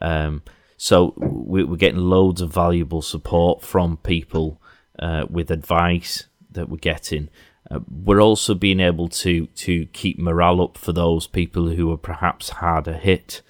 [0.00, 0.42] Um,
[0.76, 4.60] so we're getting loads of valuable support from people
[4.98, 7.28] uh, with advice that we're getting.
[7.70, 11.98] Uh, we're also being able to to keep morale up for those people who are
[11.98, 13.42] perhaps harder hit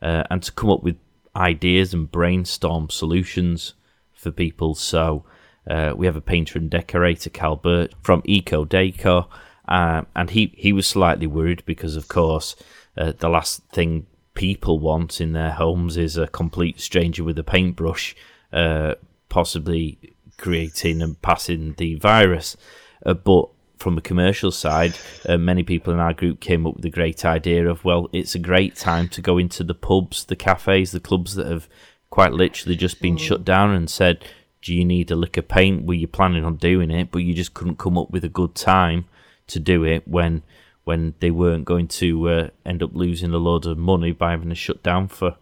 [0.00, 0.96] uh, and to come up with
[1.34, 3.74] ideas and brainstorm solutions
[4.16, 4.74] for people.
[4.74, 5.24] So
[5.68, 9.28] uh, we have a painter and decorator, Cal Burt from Eco Decor,
[9.68, 12.56] uh, and he, he was slightly worried because, of course,
[12.96, 17.44] uh, the last thing people want in their homes is a complete stranger with a
[17.44, 18.14] paintbrush,
[18.52, 18.94] uh,
[19.28, 19.98] possibly
[20.36, 22.56] creating and passing the virus.
[23.04, 23.48] Uh, but
[23.78, 24.94] from a commercial side,
[25.28, 28.34] uh, many people in our group came up with the great idea of, well, it's
[28.34, 31.68] a great time to go into the pubs, the cafes, the clubs that have
[32.16, 34.24] quite literally just been shut down and said,
[34.62, 35.84] do you need a lick of paint?
[35.84, 38.54] Were you planning on doing it, but you just couldn't come up with a good
[38.54, 39.04] time
[39.48, 40.42] to do it when
[40.84, 44.48] when they weren't going to uh, end up losing a load of money by having
[44.48, 45.36] to shut down for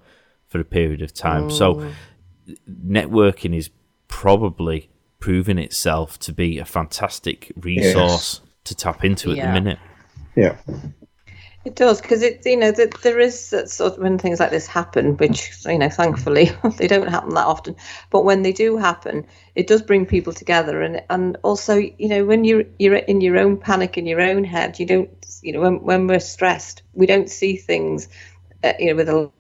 [0.49, 1.49] for a period of time.
[1.49, 1.95] So mm.
[2.69, 3.71] networking is
[4.09, 8.51] probably proven itself to be a fantastic resource yes.
[8.65, 9.47] to tap into at yeah.
[9.47, 9.79] the minute.
[10.35, 10.57] Yeah.
[11.65, 14.51] It does because it, you know, that there is that sort of when things like
[14.51, 17.75] this happen, which you know, thankfully they don't happen that often.
[18.11, 22.25] But when they do happen, it does bring people together, and and also, you know,
[22.25, 25.11] when you're you're in your own panic in your own head, you don't,
[25.43, 28.09] you know, when when we're stressed, we don't see things,
[28.63, 29.31] uh, you know, with a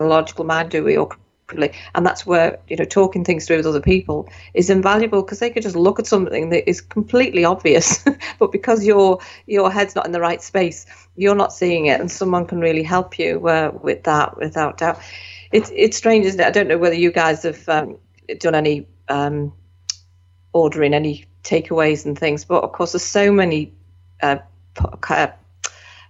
[0.00, 1.08] logical mind, do we, or
[1.50, 5.48] and that's where you know talking things through with other people is invaluable because they
[5.48, 8.04] could just look at something that is completely obvious
[8.38, 10.84] but because your your head's not in the right space
[11.16, 15.00] you're not seeing it and someone can really help you uh, with that without doubt.
[15.50, 16.46] It's it's strange isn't it?
[16.46, 17.98] I don't know whether you guys have um,
[18.38, 19.52] done any um,
[20.52, 23.72] ordering any takeaways and things but of course there's so many
[24.22, 24.38] uh,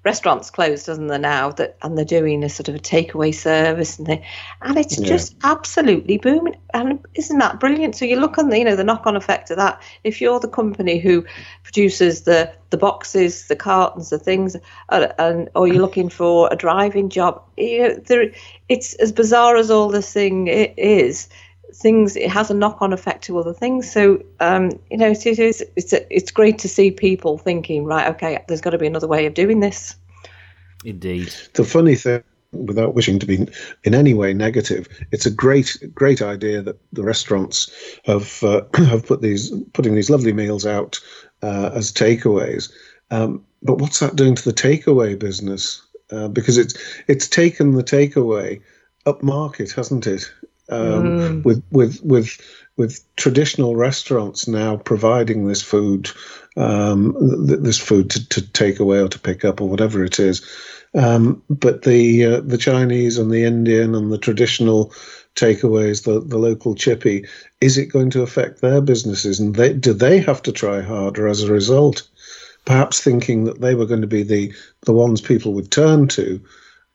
[0.05, 1.51] restaurants closed, doesn't there now?
[1.51, 4.25] That and they're doing a sort of a takeaway service and they,
[4.63, 5.07] and it's yeah.
[5.07, 6.57] just absolutely booming.
[6.73, 7.97] And isn't that brilliant?
[7.97, 9.83] So you look on the you know the knock on effect of that.
[10.05, 11.25] If you're the company who
[11.63, 14.57] produces the the boxes, the cartons, the things,
[14.89, 18.33] uh, and or you're looking for a driving job, you know, there,
[18.69, 21.29] it's as bizarre as all this thing is
[21.79, 23.91] things it has a knock-on effect to other things.
[23.91, 28.45] So um, you know it is it's it's great to see people thinking right okay
[28.49, 29.95] there's got to be another way of doing this.
[30.85, 31.33] Indeed.
[31.55, 33.47] The funny thing without wishing to be
[33.85, 37.71] in any way negative it's a great great idea that the restaurants
[38.07, 40.99] have uh, have put these putting these lovely meals out
[41.43, 42.73] uh, as takeaways.
[43.11, 45.83] Um, but what's that doing to the takeaway business?
[46.11, 46.75] Uh, because it's
[47.07, 48.61] it's taken the takeaway
[49.07, 50.31] up market hasn't it
[50.71, 51.45] um, mm.
[51.45, 52.41] with with with
[52.77, 56.11] with traditional restaurants now providing this food,
[56.57, 57.15] um,
[57.47, 60.47] th- this food to, to take away or to pick up or whatever it is.
[60.95, 64.93] Um, but the uh, the Chinese and the Indian and the traditional
[65.39, 67.27] takeaways, the, the local chippy,
[67.61, 69.41] is it going to affect their businesses?
[69.41, 72.09] And they, do they have to try harder as a result?
[72.65, 74.53] Perhaps thinking that they were going to be the,
[74.83, 76.41] the ones people would turn to,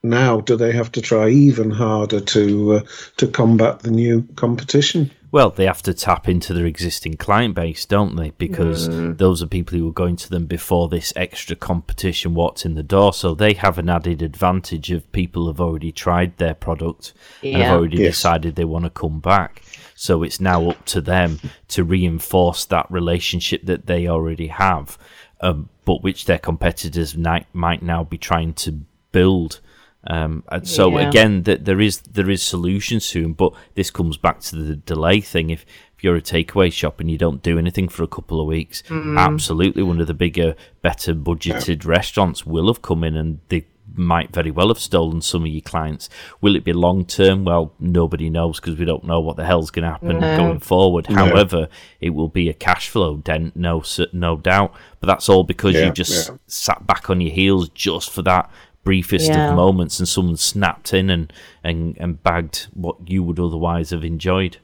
[0.03, 2.81] now do they have to try even harder to uh,
[3.17, 5.11] to combat the new competition?
[5.33, 8.29] Well, they have to tap into their existing client base, don't they?
[8.31, 9.17] Because mm.
[9.17, 12.83] those are people who were going to them before this extra competition walked in the
[12.83, 13.13] door.
[13.13, 17.53] So they have an added advantage of people who have already tried their product yeah.
[17.53, 18.13] and have already yes.
[18.13, 19.63] decided they want to come back.
[19.95, 21.39] So it's now up to them
[21.69, 24.99] to reinforce that relationship that they already have,
[25.41, 29.61] um, but which their competitors might, might now be trying to build.
[30.05, 31.07] Um, and so yeah.
[31.07, 35.21] again, that there is there is solutions soon, but this comes back to the delay
[35.21, 35.49] thing.
[35.49, 35.65] If
[35.97, 38.81] if you're a takeaway shop and you don't do anything for a couple of weeks,
[38.83, 39.17] mm.
[39.17, 41.89] absolutely one of the bigger, better budgeted yeah.
[41.89, 45.61] restaurants will have come in and they might very well have stolen some of your
[45.61, 46.09] clients.
[46.41, 47.45] Will it be long term?
[47.45, 50.37] Well, nobody knows because we don't know what the hell's going to happen no.
[50.37, 51.09] going forward.
[51.09, 51.15] No.
[51.15, 51.67] However,
[51.99, 54.73] it will be a cash flow dent, no no doubt.
[54.99, 58.49] But that's all because yeah, you just sat back on your heels just for that
[58.83, 59.49] briefest yeah.
[59.49, 61.31] of moments and someone snapped in and,
[61.63, 64.57] and, and bagged what you would otherwise have enjoyed.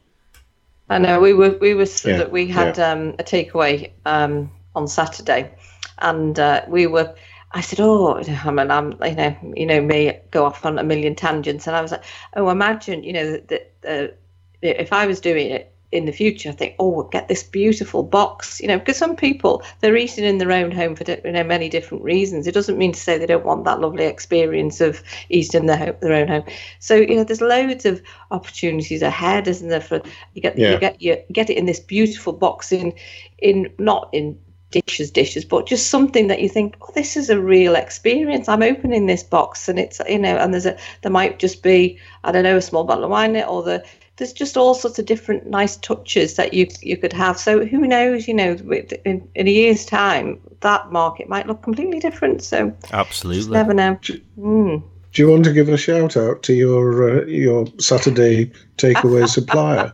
[0.90, 2.26] I know we were we were yeah.
[2.26, 2.92] we had yeah.
[2.92, 5.54] um, a takeaway um, on Saturday,
[6.00, 7.14] and uh, we were.
[7.52, 10.84] I said, "Oh, I mean, I'm you know you know me go off on a
[10.84, 12.04] million tangents," and I was like,
[12.36, 14.08] "Oh, imagine you know that uh,
[14.64, 18.04] if I was doing it, in the future I think, oh, we'll get this beautiful
[18.04, 21.44] box, you know, because some people they're eating in their own home for you know
[21.44, 22.46] many different reasons.
[22.46, 25.78] It doesn't mean to say they don't want that lovely experience of eating in their,
[25.78, 26.44] home, their own home.
[26.80, 29.82] So you know, there's loads of opportunities ahead, isn't there?
[29.82, 30.02] For
[30.34, 30.74] you get yeah.
[30.74, 32.94] you get you get it in this beautiful box in
[33.40, 34.38] in not in
[34.72, 38.62] dishes dishes but just something that you think oh this is a real experience i'm
[38.62, 42.32] opening this box and it's you know and there's a there might just be i
[42.32, 43.84] don't know a small bottle of wine in it or the
[44.20, 47.40] there's just all sorts of different nice touches that you you could have.
[47.40, 48.28] So who knows?
[48.28, 48.52] You know,
[49.06, 52.44] in, in a year's time, that market might look completely different.
[52.44, 53.98] So absolutely, never know.
[54.38, 54.84] Mm.
[55.12, 59.94] Do you want to give a shout out to your uh, your Saturday takeaway supplier?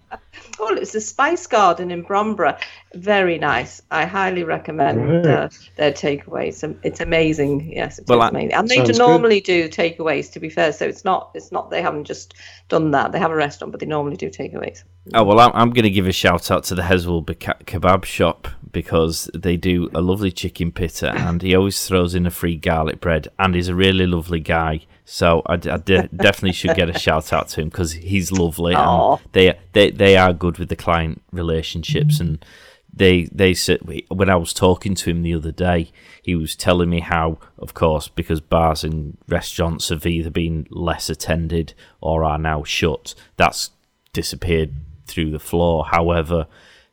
[0.59, 2.59] Oh, it's the Spice Garden in Bromborough.
[2.93, 3.81] Very nice.
[3.91, 5.25] I highly recommend right.
[5.25, 6.77] uh, their takeaways.
[6.83, 7.71] It's amazing.
[7.71, 8.53] Yes, it's well, amazing.
[8.53, 9.69] And they normally good.
[9.69, 10.31] do takeaways.
[10.33, 12.33] To be fair, so it's not it's not they haven't just
[12.69, 13.11] done that.
[13.11, 14.83] They have a restaurant, but they normally do takeaways.
[15.13, 18.47] Oh well, I'm, I'm going to give a shout out to the Heswall kebab shop
[18.75, 22.99] because they do a lovely chicken pitta, and he always throws in a free garlic
[22.99, 24.81] bread, and he's a really lovely guy.
[25.05, 28.73] So I, I de- definitely should get a shout out to him because he's lovely
[28.73, 32.43] and they they they are good with the client relationships and
[32.91, 35.91] they they said when I was talking to him the other day,
[36.23, 41.09] he was telling me how, of course, because bars and restaurants have either been less
[41.09, 43.69] attended or are now shut, that's
[44.11, 44.73] disappeared
[45.05, 45.85] through the floor.
[45.85, 46.47] However,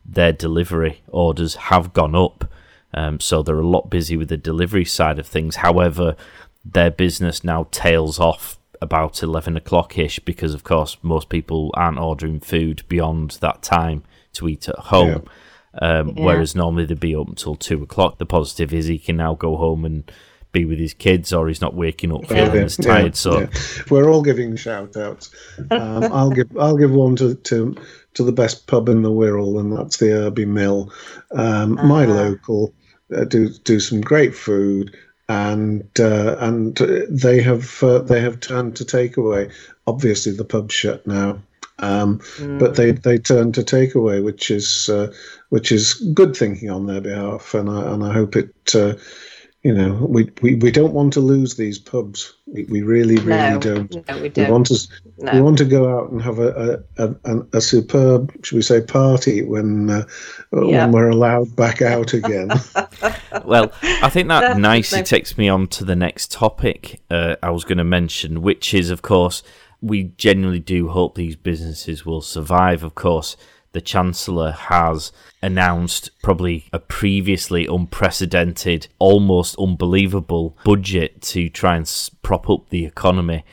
[0.05, 2.51] their delivery orders have gone up,
[2.95, 5.57] um, so they're a lot busy with the delivery side of things.
[5.57, 6.16] However,
[6.64, 11.99] their business now tails off about 11 o'clock ish because, of course, most people aren't
[11.99, 14.03] ordering food beyond that time
[14.35, 15.24] to eat at home.
[15.81, 15.99] Yeah.
[16.01, 16.24] Um, yeah.
[16.24, 18.18] Whereas normally they'd be up until 2 o'clock.
[18.18, 20.11] The positive is he can now go home and
[20.51, 23.05] be with his kids or he's not waking up feeling yeah, as tired.
[23.07, 23.49] Yeah, so yeah.
[23.89, 25.31] we're all giving shout outs.
[25.70, 27.76] Um, I'll give I'll give one to, to
[28.15, 30.93] to the best pub in the Wirral, and that's the Irby Mill.
[31.33, 31.87] Um, uh-huh.
[31.87, 32.75] My local
[33.15, 34.97] uh, do do some great food,
[35.29, 36.77] and uh, and
[37.09, 39.53] they have uh, they have turned to takeaway.
[39.87, 41.39] Obviously, the pub's shut now.
[41.79, 42.59] Um, mm.
[42.61, 45.13] But they, they turn to takeaway, which is uh,
[45.49, 48.95] which is good thinking on their behalf, and I and I hope it uh,
[49.63, 52.35] you know, we, we, we don't want to lose these pubs.
[52.47, 54.09] We, we really, really no, don't.
[54.09, 54.47] No, we don't.
[54.47, 54.89] We want to,
[55.19, 55.33] no.
[55.33, 58.81] we want to go out and have a, a, a, a superb, should we say,
[58.81, 60.05] party when uh,
[60.53, 60.85] yeah.
[60.85, 62.51] when we're allowed back out again.
[63.45, 67.63] well, I think that nicely takes me on to the next topic uh, I was
[67.63, 69.45] going to mention, which is, of course,
[69.81, 72.83] we genuinely do hope these businesses will survive.
[72.83, 73.37] Of course,
[73.73, 75.12] the Chancellor has
[75.43, 83.45] announced probably a previously unprecedented, almost unbelievable budget to try and prop up the economy.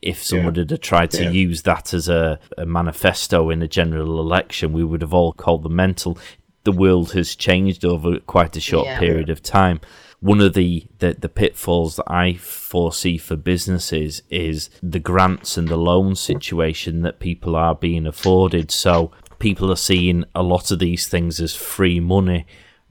[0.00, 0.62] If someone yeah.
[0.62, 1.30] had uh, tried to yeah.
[1.30, 5.62] use that as a, a manifesto in a general election, we would have all called
[5.62, 6.18] them mental.
[6.64, 8.98] The world has changed over quite a short yeah.
[8.98, 9.80] period of time
[10.24, 15.68] one of the, the, the pitfalls that I foresee for businesses is the grants and
[15.68, 18.70] the loan situation that people are being afforded.
[18.70, 22.46] So people are seeing a lot of these things as free money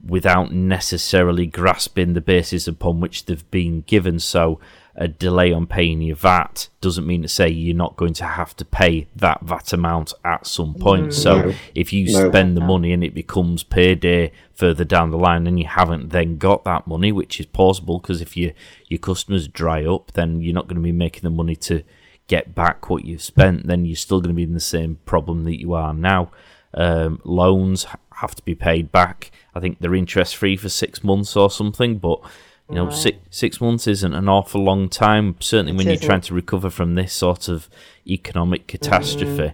[0.06, 4.18] without necessarily grasping the basis upon which they've been given.
[4.18, 4.60] So
[4.96, 8.54] a delay on paying your VAT doesn't mean to say you're not going to have
[8.56, 11.08] to pay that VAT amount at some point.
[11.08, 11.12] Mm.
[11.12, 11.54] So no.
[11.74, 12.28] if you no.
[12.28, 16.36] spend the money and it becomes payday further down the line and you haven't then
[16.36, 18.52] got that money, which is possible because if you,
[18.86, 21.82] your customers dry up, then you're not going to be making the money to
[22.26, 25.44] get back what you've spent, then you're still going to be in the same problem
[25.44, 26.30] that you are now.
[26.72, 29.30] Um, loans have to be paid back.
[29.54, 32.20] I think they're interest free for six months or something, but
[32.68, 32.94] you know, right.
[32.94, 35.36] six six months isn't an awful long time.
[35.38, 36.02] Certainly, it when isn't.
[36.02, 37.68] you're trying to recover from this sort of
[38.06, 39.52] economic catastrophe.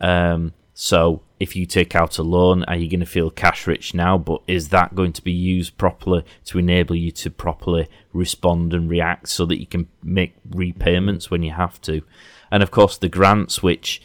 [0.00, 0.06] Mm.
[0.06, 3.94] Um, so, if you take out a loan, are you going to feel cash rich
[3.94, 4.18] now?
[4.18, 8.90] But is that going to be used properly to enable you to properly respond and
[8.90, 12.02] react so that you can make repayments when you have to?
[12.50, 14.02] And of course, the grants, which,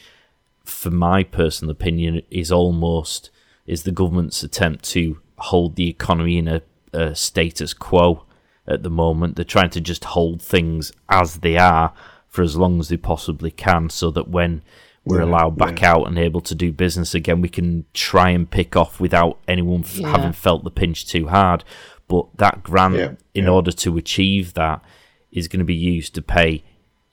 [0.63, 3.32] for my personal opinion, is almost
[3.65, 6.61] is the government's attempt to hold the economy in a,
[6.93, 8.26] a status quo
[8.67, 9.36] at the moment.
[9.36, 11.93] They're trying to just hold things as they are
[12.28, 14.61] for as long as they possibly can, so that when
[15.05, 15.93] we're yeah, allowed back yeah.
[15.93, 19.81] out and able to do business again, we can try and pick off without anyone
[19.81, 20.09] f- yeah.
[20.09, 21.63] having felt the pinch too hard.
[22.07, 24.83] But that grant, in order to achieve that,
[25.31, 26.63] is going to be used to pay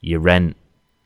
[0.01, 0.57] your rent,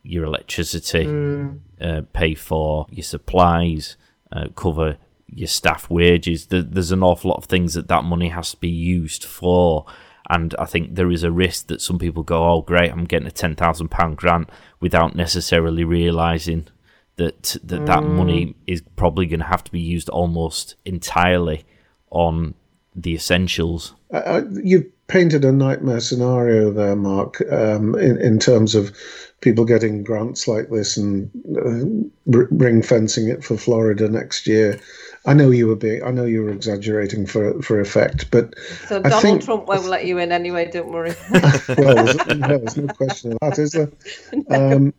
[0.02, 1.58] your electricity, mm.
[1.80, 3.96] uh, pay for your supplies,
[4.32, 6.46] uh, cover your staff wages.
[6.46, 9.86] There's an awful lot of things that that money has to be used for.
[10.30, 13.26] And I think there is a risk that some people go, "Oh, great, I'm getting
[13.26, 14.48] a ten thousand pound grant,"
[14.80, 16.68] without necessarily realizing
[17.16, 17.86] that that, mm.
[17.86, 21.64] that money is probably going to have to be used almost entirely
[22.10, 22.54] on
[22.94, 23.94] the essentials.
[24.12, 28.96] Uh, you've painted a nightmare scenario there, Mark, um, in, in terms of
[29.40, 34.78] people getting grants like this and uh, ring fencing it for Florida next year.
[35.26, 38.54] I know you were being, I know you were exaggerating for for effect, but
[38.86, 40.70] so Donald think, Trump won't let you in anyway.
[40.70, 41.14] Don't worry.
[41.30, 43.90] well, there's, no, there's no question of that, is there?
[44.48, 44.72] No.
[44.76, 44.94] Um,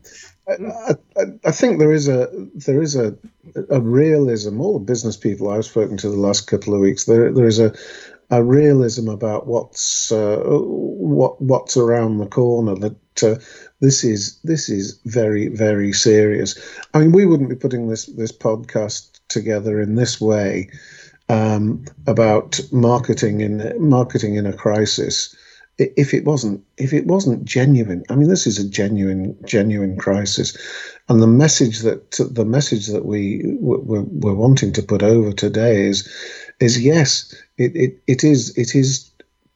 [0.47, 3.15] I, I, I, think there is a there is a
[3.69, 4.61] a realism.
[4.61, 7.59] All the business people I've spoken to the last couple of weeks, there there is
[7.59, 7.73] a
[8.31, 12.75] a realism about what's uh, what what's around the corner.
[12.75, 13.35] That uh,
[13.81, 16.57] this is this is very very serious.
[16.93, 20.69] I mean, we wouldn't be putting this this podcast together in this way
[21.29, 25.35] um, about marketing in marketing in a crisis.
[25.77, 30.57] If it wasn't if it wasn't genuine i mean this is a genuine genuine crisis.
[31.09, 35.85] And the message that the message that we we're, we're wanting to put over today
[35.85, 36.07] is
[36.59, 39.09] is yes it, it, it is it is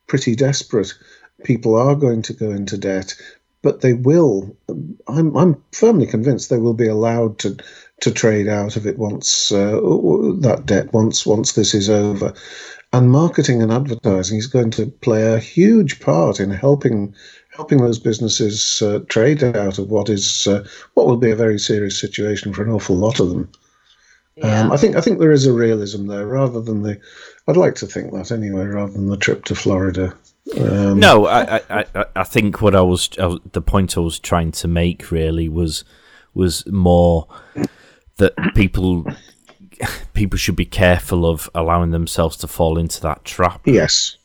[0.08, 0.94] pretty desperate.
[1.44, 3.16] People are going to go into debt
[3.66, 4.56] but they will
[5.08, 7.58] i'm i'm firmly convinced they will be allowed to
[8.02, 9.80] to trade out of it once uh,
[10.42, 12.34] that debt once once this is over.
[12.94, 17.16] And marketing and advertising is going to play a huge part in helping
[17.56, 21.60] helping those businesses uh, trade out of what is uh, what will be a very
[21.60, 23.50] serious situation for an awful lot of them.
[24.36, 24.62] Yeah.
[24.62, 27.00] Um, I think I think there is a realism there, rather than the.
[27.48, 30.14] I'd like to think that anyway, rather than the trip to Florida.
[30.60, 34.20] Um, no, I, I, I think what I was, I was the point I was
[34.20, 35.86] trying to make really was
[36.34, 37.28] was more
[38.18, 39.06] that people
[40.14, 43.62] people should be careful of allowing themselves to fall into that trap.
[43.66, 44.18] Yes,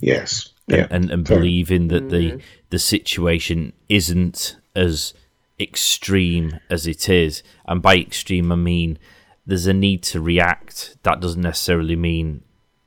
[0.00, 1.38] yes, Yeah, and, and fair.
[1.38, 2.38] believing that the mm-hmm.
[2.70, 5.14] the situation isn't as
[5.58, 7.42] extreme as it is.
[7.66, 8.98] And by extreme, I mean
[9.46, 10.96] there's a need to react.
[11.02, 12.42] That doesn't necessarily mean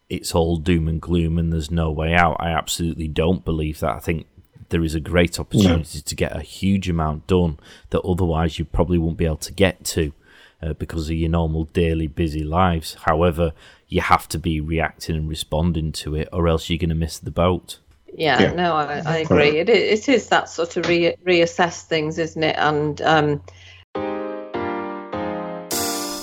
[0.09, 2.37] it's all doom and gloom and there's no way out.
[2.39, 3.95] I absolutely don't believe that.
[3.95, 4.27] I think
[4.69, 8.97] there is a great opportunity to get a huge amount done that otherwise you probably
[8.97, 10.13] won't be able to get to
[10.63, 12.95] uh, because of your normal daily busy lives.
[13.05, 13.53] However,
[13.87, 17.19] you have to be reacting and responding to it, or else you're going to miss
[17.19, 17.79] the boat.
[18.15, 18.53] Yeah, Yeah.
[18.53, 19.57] no, I, I agree.
[19.57, 22.55] It, it is that sort of re- reassess things, isn't it?
[22.57, 23.41] And um,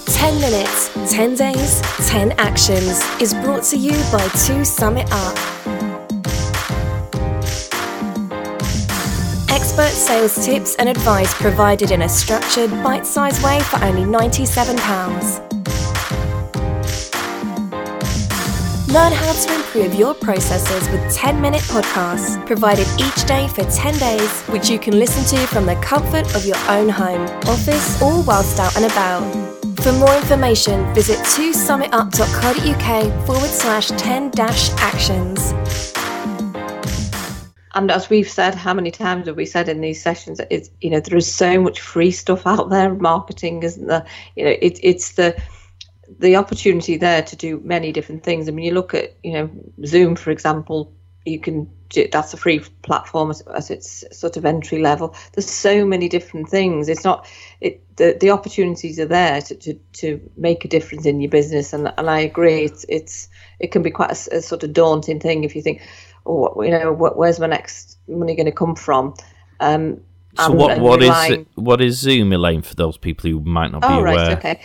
[0.06, 5.59] 10 minutes, 10 days, 10 actions is brought to you by 2 Summit Up.
[9.60, 14.74] Expert sales tips and advice provided in a structured, bite sized way for only £97.
[18.88, 23.98] Learn how to improve your processes with 10 minute podcasts provided each day for 10
[23.98, 28.22] days, which you can listen to from the comfort of your own home, office, or
[28.22, 29.20] whilst out and about.
[29.82, 35.52] For more information, visit 2summitup.co.uk forward slash 10 dash actions.
[37.72, 40.40] And as we've said, how many times have we said in these sessions?
[40.50, 42.94] It's you know there is so much free stuff out there.
[42.94, 44.06] Marketing isn't there?
[44.36, 45.40] You know, it, it's the
[46.18, 48.48] the opportunity there to do many different things.
[48.48, 49.50] I mean, you look at you know
[49.84, 50.92] Zoom, for example.
[51.26, 55.14] You can do, that's a free platform as, as its sort of entry level.
[55.34, 56.88] There's so many different things.
[56.88, 57.28] It's not
[57.60, 61.74] it the, the opportunities are there to, to, to make a difference in your business.
[61.74, 65.44] And and I agree, it's it's it can be quite a sort of daunting thing
[65.44, 65.82] if you think,
[66.30, 69.14] oh, you know, wh- where's my next money going to come from?
[69.60, 70.00] Um,
[70.38, 73.80] So what what is relying- what is Zoom, Elaine, for those people who might not
[73.82, 74.14] be Oh, aware?
[74.14, 74.60] right, okay.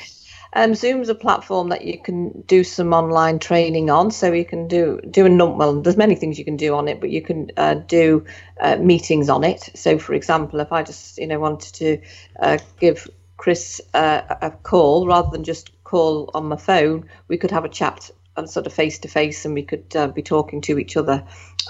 [0.57, 4.09] Um, Zoom's a platform that you can do some online training on.
[4.11, 5.81] So you can do do a num- well.
[5.81, 8.23] There's many things you can do on it, but you can uh, do
[8.61, 9.69] uh, meetings on it.
[9.75, 11.97] So, for example, if I just you know wanted to
[12.39, 17.51] uh, give Chris uh, a call rather than just call on my phone, we could
[17.51, 20.61] have a chat and sort of face to face, and we could uh, be talking
[20.61, 21.23] to each other.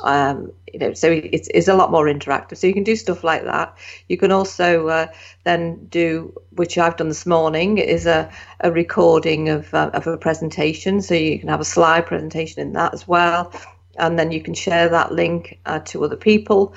[0.03, 2.57] Um, you know, so it's, it's a lot more interactive.
[2.57, 3.78] So you can do stuff like that.
[4.09, 5.07] You can also uh,
[5.43, 10.18] then do, which I've done this morning, is a, a recording of uh, of a
[10.18, 11.01] presentation.
[11.01, 13.53] So you can have a slide presentation in that as well,
[13.97, 16.73] and then you can share that link uh, to other people.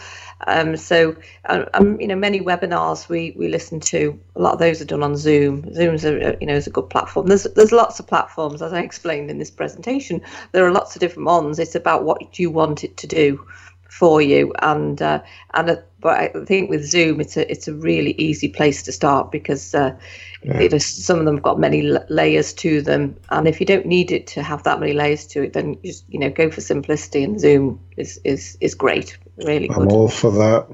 [0.47, 1.17] Um, so,
[1.47, 4.85] uh, um, you know, many webinars we, we listen to, a lot of those are
[4.87, 5.73] done on Zoom.
[5.75, 7.27] Zoom's a you know is a good platform.
[7.27, 10.21] There's there's lots of platforms, as I explained in this presentation.
[10.53, 11.59] There are lots of different ones.
[11.59, 13.47] It's about what you want it to do
[13.89, 15.23] for you, and uh,
[15.55, 18.93] and uh, but I think with Zoom, it's a it's a really easy place to
[18.93, 19.97] start because uh,
[20.43, 23.87] it is, some of them have got many layers to them, and if you don't
[23.87, 26.61] need it to have that many layers to it, then just you know go for
[26.61, 29.93] simplicity, and Zoom is is is great, really I'm good.
[29.93, 30.69] all for that.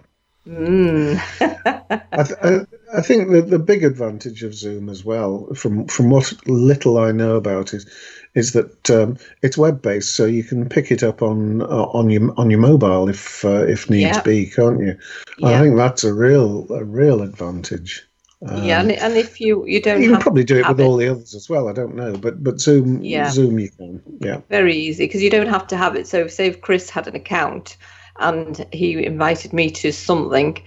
[0.47, 1.19] Mm.
[2.13, 6.33] I, th- I, think the, the big advantage of Zoom as well, from from what
[6.47, 7.85] little I know about it,
[8.35, 12.11] is that um, it's web based, so you can pick it up on uh, on
[12.11, 14.23] your on your mobile if uh, if needs Yeah.
[14.23, 14.99] be, can't you?
[15.39, 15.49] Yeah.
[15.49, 18.07] I think that's a real a real advantage.
[18.47, 20.97] Um, yeah, and, and if you you don't you can probably do it with all
[20.97, 21.69] the others as well.
[21.69, 23.31] I don't know, but but Zoom Yeah.
[23.31, 24.03] Zoom you can.
[24.21, 26.07] Yeah, very easy because you don't have to have it.
[26.07, 27.77] So, say if Chris had an account
[28.19, 30.63] and he invited me to something,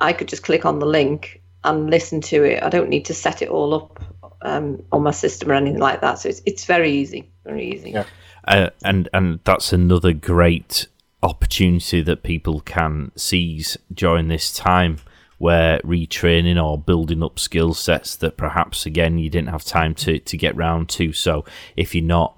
[0.00, 2.62] I could just click on the link and listen to it.
[2.62, 4.02] I don't need to set it all up
[4.42, 6.18] um, on my system or anything like that.
[6.18, 7.90] So it's it's very easy, very easy.
[7.90, 8.04] Yeah.
[8.46, 10.88] uh, and and that's another great
[11.22, 14.98] opportunity that people can seize during this time
[15.38, 20.18] where retraining or building up skill sets that perhaps again you didn't have time to
[20.18, 21.44] to get round to so
[21.76, 22.36] if you're not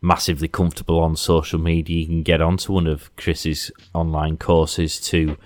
[0.00, 5.36] massively comfortable on social media you can get onto one of chris's online courses to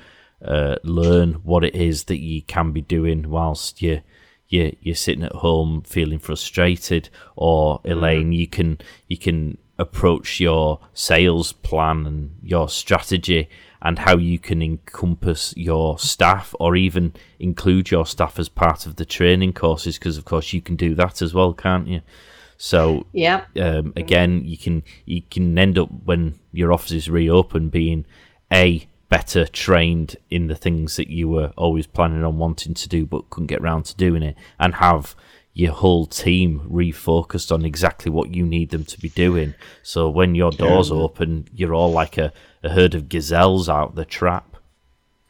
[0.45, 4.01] uh, learn what it is that you can be doing whilst you
[4.49, 8.79] you you're sitting at home feeling frustrated or Elaine you can
[9.09, 13.49] you can approach your sales plan and your strategy
[13.81, 18.97] and how you can encompass your staff or even include your staff as part of
[18.97, 22.01] the training courses because of course you can do that as well can't you?
[22.59, 27.71] So Yeah, um, again, you can you can end up when your office is reopened
[27.71, 28.05] being
[28.53, 33.07] a better trained in the things that you were always planning on wanting to do
[33.07, 35.15] but couldn't get round to doing it, and have
[35.55, 39.55] your whole team refocused on exactly what you need them to be doing.
[39.83, 42.33] So when your doors open, you're all like a,
[42.63, 44.57] a herd of gazelles out the trap.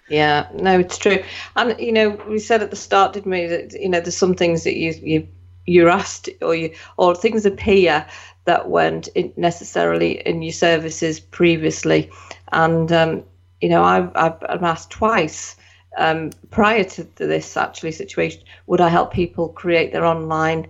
[0.08, 1.22] yeah, no, it's true.
[1.56, 4.34] And you know, we said at the start, didn't we, that you know, there's some
[4.34, 5.28] things that you you
[5.66, 8.06] you're asked or you or things appear
[8.44, 12.10] that weren't necessarily in your services previously.
[12.52, 13.22] And, um,
[13.60, 15.56] you know, I've, I've, I've asked twice
[15.96, 20.68] um, prior to this actually situation, would I help people create their online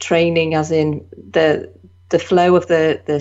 [0.00, 1.72] training, as in the
[2.08, 3.20] the flow of the the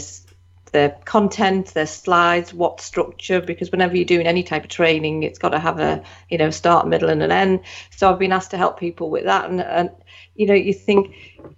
[0.73, 5.39] the content, their slides, what structure, because whenever you're doing any type of training, it's
[5.39, 7.61] got to have a you know start, middle, and an end.
[7.91, 9.91] So I've been asked to help people with that, and, and
[10.35, 11.15] you know you think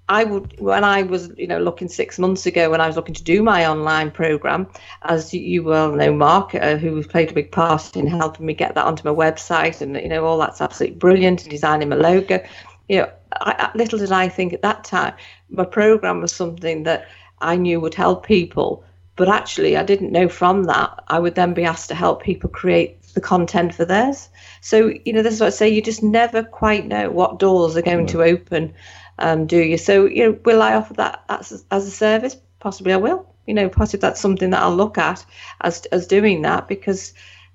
[0.10, 3.16] I would when I was you know looking six months ago when I was looking
[3.16, 4.68] to do my online program,
[5.04, 8.76] as you well know, Mark, uh, who played a big part in helping me get
[8.76, 12.44] that onto my website, and you know all that's absolutely brilliant, designing my logo.
[12.90, 15.14] You know, I, little did I think at that time
[15.50, 17.08] my program was something that
[17.40, 18.84] I knew would help people
[19.16, 22.50] but actually, I didn't know from that I would then be asked to help people
[22.50, 24.30] create the content for theirs.
[24.60, 27.78] So, you know, this is what I say you just never quite know what doors
[27.78, 28.74] are going to open,
[29.20, 29.78] um, do you?
[29.78, 32.36] So, you know, will I offer that as, as a service?
[32.60, 33.34] Possibly I will.
[33.48, 35.26] You know, possibly that's something that I'll look at
[35.62, 37.14] as, as doing that because.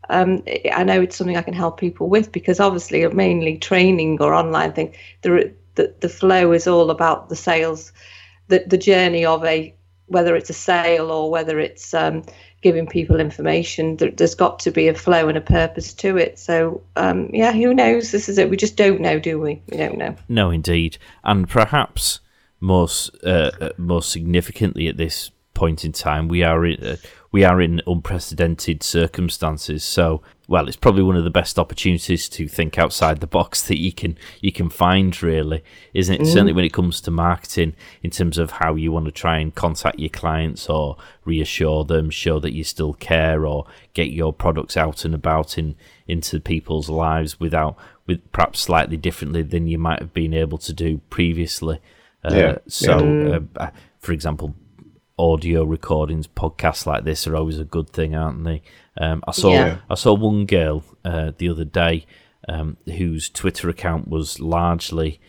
[0.08, 0.42] Um,
[0.72, 4.72] I know it's something I can help people with because obviously mainly training or online
[4.72, 4.92] thing,
[5.22, 7.92] the, the, the flow is all about the sales,
[8.48, 9.72] the, the journey of a
[10.10, 12.24] whether it's a sale or whether it's um,
[12.62, 16.38] giving people information, there, has got to be a flow and a purpose to it.
[16.38, 18.10] So, um, yeah, who knows?
[18.10, 18.50] This is it.
[18.50, 19.62] We just don't know, do we?
[19.70, 20.16] We don't know.
[20.28, 20.98] No, indeed.
[21.22, 22.20] And perhaps
[22.58, 26.96] most, uh, uh most significantly at this point in time, we are uh,
[27.32, 29.84] we are in unprecedented circumstances.
[29.84, 33.78] So, well, it's probably one of the best opportunities to think outside the box that
[33.78, 35.62] you can you can find, really,
[35.94, 36.20] isn't it?
[36.22, 36.26] Mm.
[36.26, 39.54] Certainly when it comes to marketing, in terms of how you want to try and
[39.54, 44.76] contact your clients or reassure them, show that you still care, or get your products
[44.76, 45.76] out and about in
[46.08, 47.76] into people's lives without
[48.06, 51.80] with perhaps slightly differently than you might have been able to do previously.
[52.24, 52.58] Uh, yeah.
[52.66, 53.38] So, yeah.
[53.56, 53.70] Uh,
[54.00, 54.54] for example,
[55.20, 58.62] audio recordings, podcasts like this are always a good thing, aren't they?
[58.96, 59.78] Um, I saw yeah.
[59.88, 62.06] I saw one girl uh, the other day
[62.48, 65.20] um, whose Twitter account was largely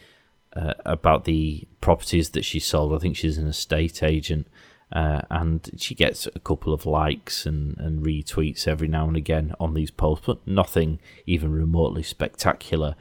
[0.56, 2.94] uh, about the properties that she sold.
[2.94, 4.48] I think she's an estate agent,
[4.94, 9.54] uh, and she gets a couple of likes and, and retweets every now and again
[9.60, 12.96] on these posts, but nothing even remotely spectacular.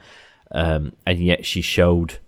[0.51, 2.19] Um, and yet she showed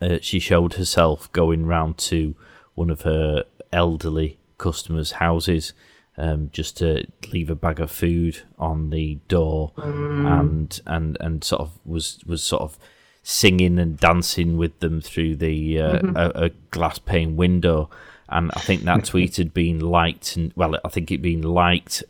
[0.00, 2.36] uh, she showed herself going round to
[2.78, 5.72] one of her elderly customers' houses
[6.18, 10.40] um, just to leave a bag of food on the door mm.
[10.40, 12.78] and and and sort of was was sort of
[13.22, 16.16] singing and dancing with them through the uh, mm-hmm.
[16.16, 17.88] a, a, glass pane window
[18.28, 22.02] and I think that tweet had been liked and well I think it been liked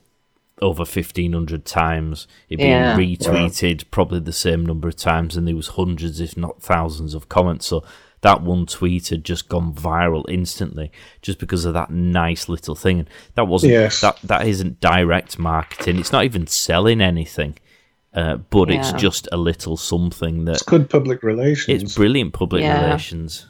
[0.62, 2.96] over 1500 times it yeah.
[2.96, 3.88] been retweeted wow.
[3.90, 7.66] probably the same number of times and there was hundreds if not thousands of comments
[7.66, 7.84] so
[8.22, 10.90] that one tweet had just gone viral instantly
[11.22, 13.00] just because of that nice little thing.
[13.00, 14.00] And that wasn't yes.
[14.00, 15.98] that that isn't direct marketing.
[15.98, 17.58] It's not even selling anything.
[18.14, 18.80] Uh, but yeah.
[18.80, 21.82] it's just a little something that it's good public relations.
[21.82, 22.84] It's brilliant public yeah.
[22.84, 23.46] relations.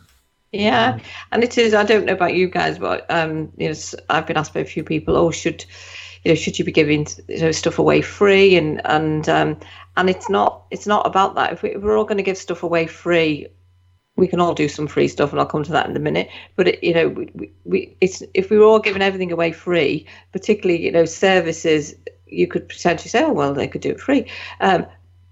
[0.52, 0.98] Yeah,
[1.30, 1.74] and it is.
[1.74, 3.74] I don't know about you guys, but um, you know,
[4.08, 5.64] I've been asked by a few people, "Oh, should
[6.24, 9.58] you know, should you be giving you know stuff away free?" And and um,
[9.96, 10.64] and it's not.
[10.70, 11.52] It's not about that.
[11.52, 13.46] If, we, if we're all going to give stuff away free,
[14.18, 16.28] we can all do some free stuff, and I'll come to that in a minute.
[16.56, 20.06] But it, you know, we, we it's if we were all giving everything away free,
[20.32, 21.94] particularly you know services,
[22.26, 24.26] you could potentially say, oh well, they could do it free.
[24.60, 24.86] Um,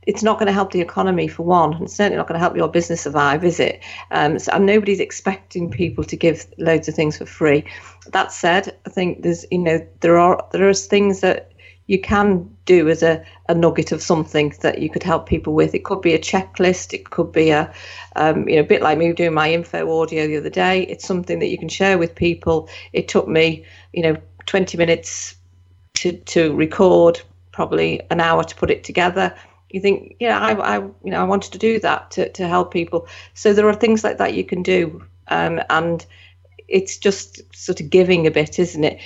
[0.07, 2.57] it's not going to help the economy for one, and certainly not going to help
[2.57, 3.83] your business survive, is it?
[4.13, 7.65] Um, so, and nobody's expecting people to give loads of things for free.
[8.13, 11.51] That said, I think there's you know there are there are things that
[11.87, 15.75] you can do as a, a nugget of something that you could help people with.
[15.75, 16.93] It could be a checklist.
[16.93, 17.73] It could be a,
[18.17, 20.83] um, you know, a bit like me doing my info audio the other day.
[20.83, 22.69] It's something that you can share with people.
[22.93, 24.17] It took me, you know,
[24.47, 25.37] 20 minutes
[25.95, 27.21] to, to record,
[27.53, 29.35] probably an hour to put it together.
[29.71, 32.73] You think, yeah, I, I, you know, I wanted to do that to, to help
[32.73, 33.07] people.
[33.35, 35.05] So there are things like that you can do.
[35.29, 36.05] Um, and
[36.69, 39.01] it's just sort of giving a bit, isn't it?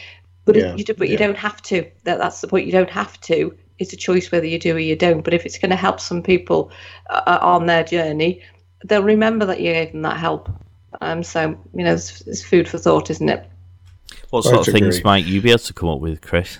[0.52, 1.12] But yeah, you do, but yeah.
[1.12, 1.88] you don't have to.
[2.04, 2.66] That that's the point.
[2.66, 3.56] You don't have to.
[3.78, 5.22] It's a choice whether you do or you don't.
[5.22, 6.70] But if it's going to help some people
[7.08, 8.42] uh, uh, on their journey,
[8.84, 10.50] they'll remember that you gave them that help.
[11.00, 13.48] Um, so you know, it's, it's food for thought, isn't it?
[14.30, 16.58] What sort of things might you be able to come up with, Chris?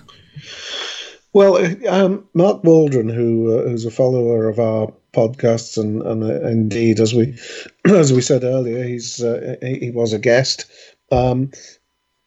[1.33, 6.23] Well, uh, um, Mark Waldron, who uh, who's a follower of our podcasts, and, and
[6.23, 7.37] uh, indeed, as we
[7.85, 10.65] as we said earlier, he's uh, he, he, was a guest.
[11.11, 11.51] Um,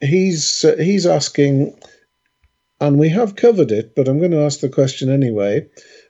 [0.01, 1.79] he's uh, he's asking,
[2.81, 5.67] and we have covered it, but I'm going to ask the question anyway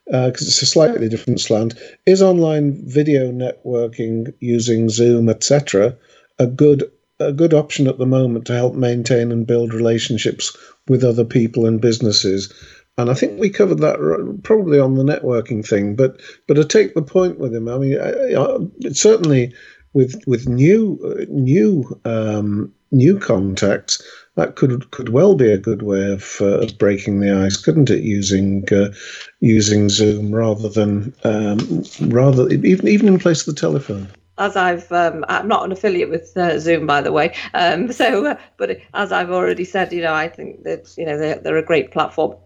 [0.07, 1.75] because uh, it's a slightly different slant.
[2.07, 5.97] Is online video networking using Zoom, etc.,
[6.39, 10.57] a good a good option at the moment to help maintain and build relationships
[10.89, 12.53] with other people and businesses.
[12.97, 16.95] And I think we covered that probably on the networking thing, but but I take
[16.95, 17.69] the point with him.
[17.69, 19.53] I mean, I, I, certainly
[19.95, 24.03] with with new uh, new um, new contacts,
[24.37, 28.03] that could could well be a good way of, uh, breaking the ice, couldn't it?
[28.03, 28.93] Using uh,
[29.41, 34.91] using Zoom rather than um, rather even even in place of the telephone as I've,
[34.91, 37.35] um, I'm not an affiliate with uh, Zoom, by the way.
[37.55, 41.19] Um, so, uh, but as I've already said, you know, I think that you know
[41.19, 42.37] they're, they're a great platform,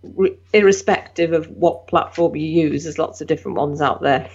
[0.53, 2.84] irrespective of what platform you use.
[2.84, 4.28] There's lots of different ones out there.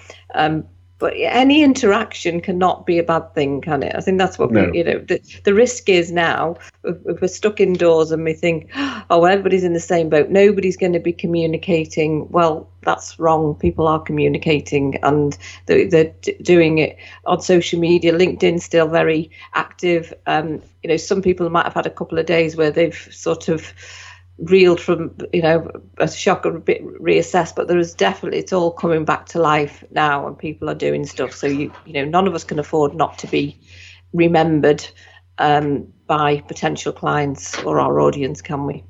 [1.04, 3.93] But any interaction cannot be a bad thing, can it?
[3.93, 4.70] I think that's what no.
[4.72, 8.70] we, you know, the, the risk is now if we're stuck indoors and we think,
[8.74, 12.30] oh, well, everybody's in the same boat, nobody's going to be communicating.
[12.30, 13.56] Well, that's wrong.
[13.56, 16.95] People are communicating and they're, they're doing it
[17.26, 18.14] on social media.
[18.14, 20.14] LinkedIn's still very active.
[20.26, 23.49] Um, you know, some people might have had a couple of days where they've sort
[23.49, 23.74] of
[24.39, 25.69] reeled from you know
[25.99, 29.39] a shock and a bit reassessed but there is definitely it's all coming back to
[29.39, 31.34] life now and people are doing stuff.
[31.34, 33.59] So you you know none of us can afford not to be
[34.13, 34.86] remembered
[35.39, 38.84] um, by potential clients or our audience can we?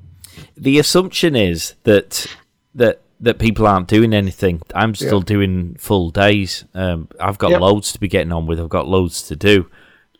[0.56, 2.26] The assumption is that
[2.74, 4.60] that that people aren't doing anything.
[4.74, 5.24] I'm still yeah.
[5.24, 6.64] doing full days.
[6.74, 7.60] Um, i've got yep.
[7.60, 8.60] loads to be getting on with.
[8.60, 9.70] I've got loads to do.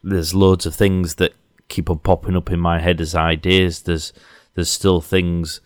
[0.02, 1.32] There's loads of things that
[1.68, 3.82] keep on popping up in my head as ideas.
[3.82, 4.12] There's
[4.54, 5.60] there's still things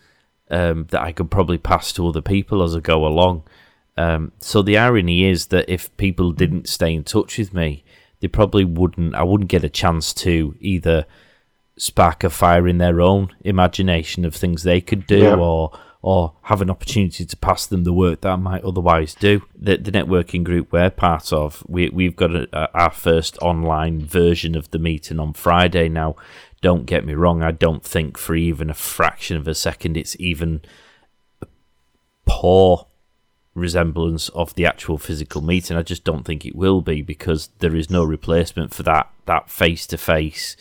[0.49, 3.43] um, that I could probably pass to other people as I go along.
[3.97, 7.83] Um, so the irony is that if people didn't stay in touch with me,
[8.19, 9.15] they probably wouldn't.
[9.15, 11.05] I wouldn't get a chance to either
[11.77, 15.35] spark a fire in their own imagination of things they could do, yeah.
[15.35, 15.71] or
[16.01, 19.41] or have an opportunity to pass them the work that I might otherwise do.
[19.53, 24.05] The, the networking group we're part of, we we've got a, a, our first online
[24.05, 26.15] version of the meeting on Friday now.
[26.61, 30.15] Don't get me wrong, I don't think for even a fraction of a second it's
[30.19, 30.61] even
[31.41, 31.47] a
[32.25, 32.87] poor
[33.55, 35.77] resemblance of the actual physical meeting.
[35.77, 39.49] I just don't think it will be because there is no replacement for that that
[39.49, 40.55] face to face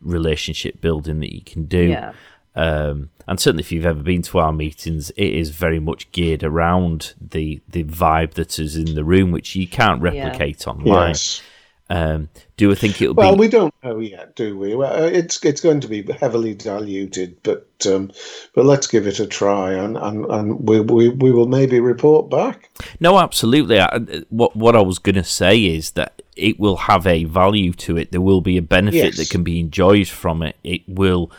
[0.00, 1.88] relationship building that you can do.
[1.88, 2.12] Yeah.
[2.54, 6.42] Um, and certainly, if you've ever been to our meetings, it is very much geared
[6.42, 10.72] around the the vibe that is in the room, which you can't replicate yeah.
[10.72, 11.08] online.
[11.10, 11.42] Yes.
[11.88, 13.30] Um, do we think it'll well, be?
[13.30, 14.74] Well, we don't know yet, do we?
[14.74, 18.10] Well, uh, it's it's going to be heavily diluted, but um,
[18.54, 22.28] but let's give it a try, and and, and we, we we will maybe report
[22.28, 22.70] back.
[22.98, 23.80] No, absolutely.
[23.80, 27.72] I, what what I was going to say is that it will have a value
[27.74, 28.10] to it.
[28.10, 29.16] There will be a benefit yes.
[29.18, 30.56] that can be enjoyed from it.
[30.64, 31.30] It will.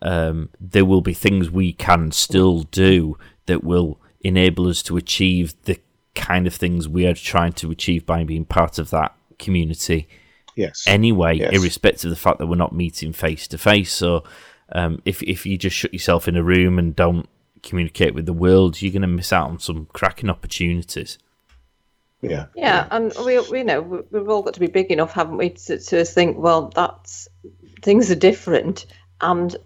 [0.00, 5.54] Um, there will be things we can still do that will enable us to achieve
[5.64, 5.78] the
[6.14, 10.08] kind of things we are trying to achieve by being part of that community.
[10.56, 10.84] Yes.
[10.86, 11.52] Anyway, yes.
[11.52, 13.92] irrespective of the fact that we're not meeting face to face.
[13.92, 14.24] So,
[14.72, 17.28] um, if if you just shut yourself in a room and don't
[17.62, 21.18] communicate with the world, you're going to miss out on some cracking opportunities.
[22.20, 22.46] Yeah.
[22.54, 23.80] Yeah, and we, we know
[24.10, 27.28] we've all got to be big enough, haven't we, to, to think, well, that's
[27.82, 28.86] things are different,
[29.20, 29.56] and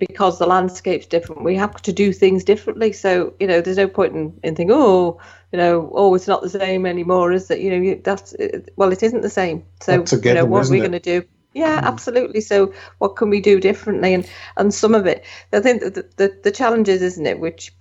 [0.00, 2.92] because the landscape's different, we have to do things differently.
[2.92, 5.20] So, you know, there's no point in, in thinking, oh,
[5.52, 8.34] you know, oh, it's not the same anymore, is that, you know, that's,
[8.74, 9.64] well, it isn't the same.
[9.80, 11.22] So, given, you know, what are we going to do?
[11.54, 11.84] Yeah, mm.
[11.84, 12.40] absolutely.
[12.40, 14.14] So, what can we do differently?
[14.14, 17.72] And and some of it, I think the, the, the challenges, is, isn't it, which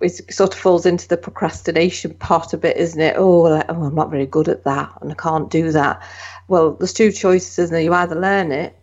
[0.00, 3.16] it sort of falls into the procrastination part of it, isn't it?
[3.16, 6.02] Oh, like, oh, I'm not very good at that, and I can't do that.
[6.48, 7.82] Well, there's two choices, isn't there?
[7.82, 8.76] You either learn it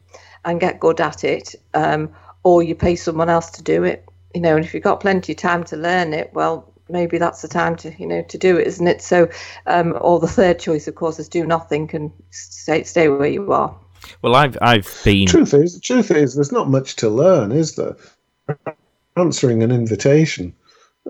[0.46, 2.10] and get good at it, um,
[2.48, 4.08] or you pay someone else to do it.
[4.34, 7.42] You know, and if you've got plenty of time to learn it, well, maybe that's
[7.42, 9.02] the time to you know to do it, isn't it?
[9.02, 9.30] So,
[9.66, 13.52] um, or the third choice, of course, is do nothing and stay stay where you
[13.52, 13.78] are.
[14.22, 15.28] Well, I've I've been.
[15.28, 17.98] Truth is, truth is, there's not much to learn, is there?
[19.18, 20.56] Answering an invitation.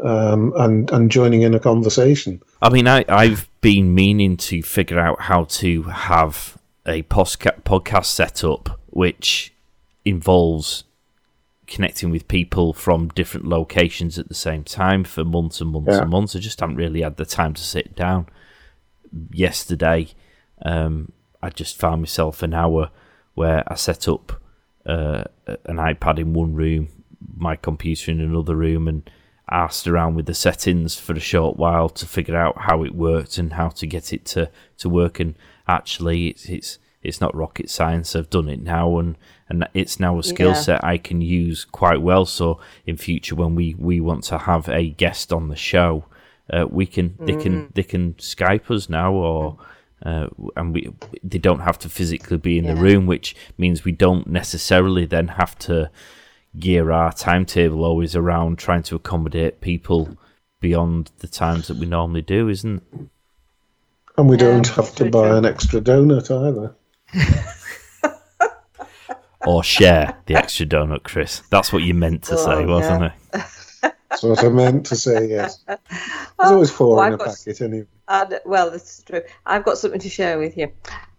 [0.04, 2.42] Um, and and joining in a conversation.
[2.62, 8.44] I mean, I I've been meaning to figure out how to have a podcast set
[8.44, 9.54] up which
[10.06, 10.84] involves
[11.68, 16.02] connecting with people from different locations at the same time for months and months yeah.
[16.02, 16.36] and months.
[16.36, 18.28] I just haven't really had the time to sit down.
[19.32, 20.10] Yesterday,
[20.64, 21.12] um,
[21.42, 22.90] I just found myself an hour
[23.36, 24.42] where I set up
[24.86, 25.26] uh,
[25.66, 26.88] an iPad in one room,
[27.36, 29.10] my computer in another room, and
[29.50, 33.38] asked around with the settings for a short while to figure out how it worked
[33.38, 35.20] and how to get it to, to work.
[35.20, 35.36] And
[35.68, 38.16] actually, it's it's it's not rocket science.
[38.16, 39.18] I've done it now, and
[39.50, 40.62] and it's now a skill yeah.
[40.62, 42.26] set I can use quite well.
[42.26, 46.06] So in future, when we, we want to have a guest on the show,
[46.54, 47.74] uh, we can they can mm.
[47.74, 49.58] they can Skype us now or
[50.06, 50.94] Uh, and we
[51.24, 52.76] they don't have to physically be in yeah.
[52.76, 55.90] the room, which means we don't necessarily then have to
[56.60, 60.08] gear our timetable always around trying to accommodate people
[60.60, 62.84] beyond the times that we normally do, isn't?
[64.18, 66.76] And we don't have to buy an extra donut either.
[69.46, 71.42] or share the extra donut, Chris.
[71.50, 73.12] That's what you meant to say, wasn't yeah.
[73.34, 73.46] it?
[74.10, 75.64] That's what I meant to say, yes.
[75.68, 77.88] There's always four well, in a packet anyway.
[78.08, 79.22] And, well, that's true.
[79.46, 80.72] I've got something to share with you.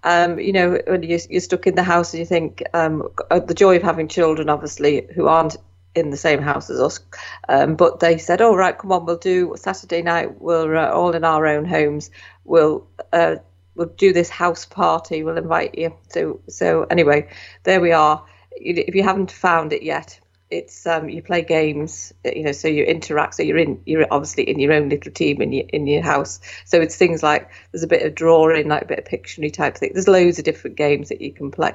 [0.04, 3.40] Um, you know, when you're, you're, stuck in the house and you think um, uh,
[3.40, 5.56] the joy of having children, obviously, who aren't
[5.94, 7.00] in the same house as us.
[7.48, 10.40] Um, but they said, "Oh right, come on, we'll do Saturday night.
[10.40, 12.10] We're uh, all in our own homes.
[12.44, 13.36] We'll uh,
[13.78, 15.22] we'll do this house party.
[15.22, 17.30] We'll invite you." So so anyway,
[17.62, 18.24] there we are.
[18.52, 20.20] If you haven't found it yet,
[20.50, 23.34] it's um, you play games, you know, so you interact.
[23.34, 26.40] So you're in, you're obviously in your own little team in your in your house.
[26.64, 29.76] So it's things like there's a bit of drawing, like a bit of Pictionary type
[29.76, 29.90] thing.
[29.92, 31.74] There's loads of different games that you can play.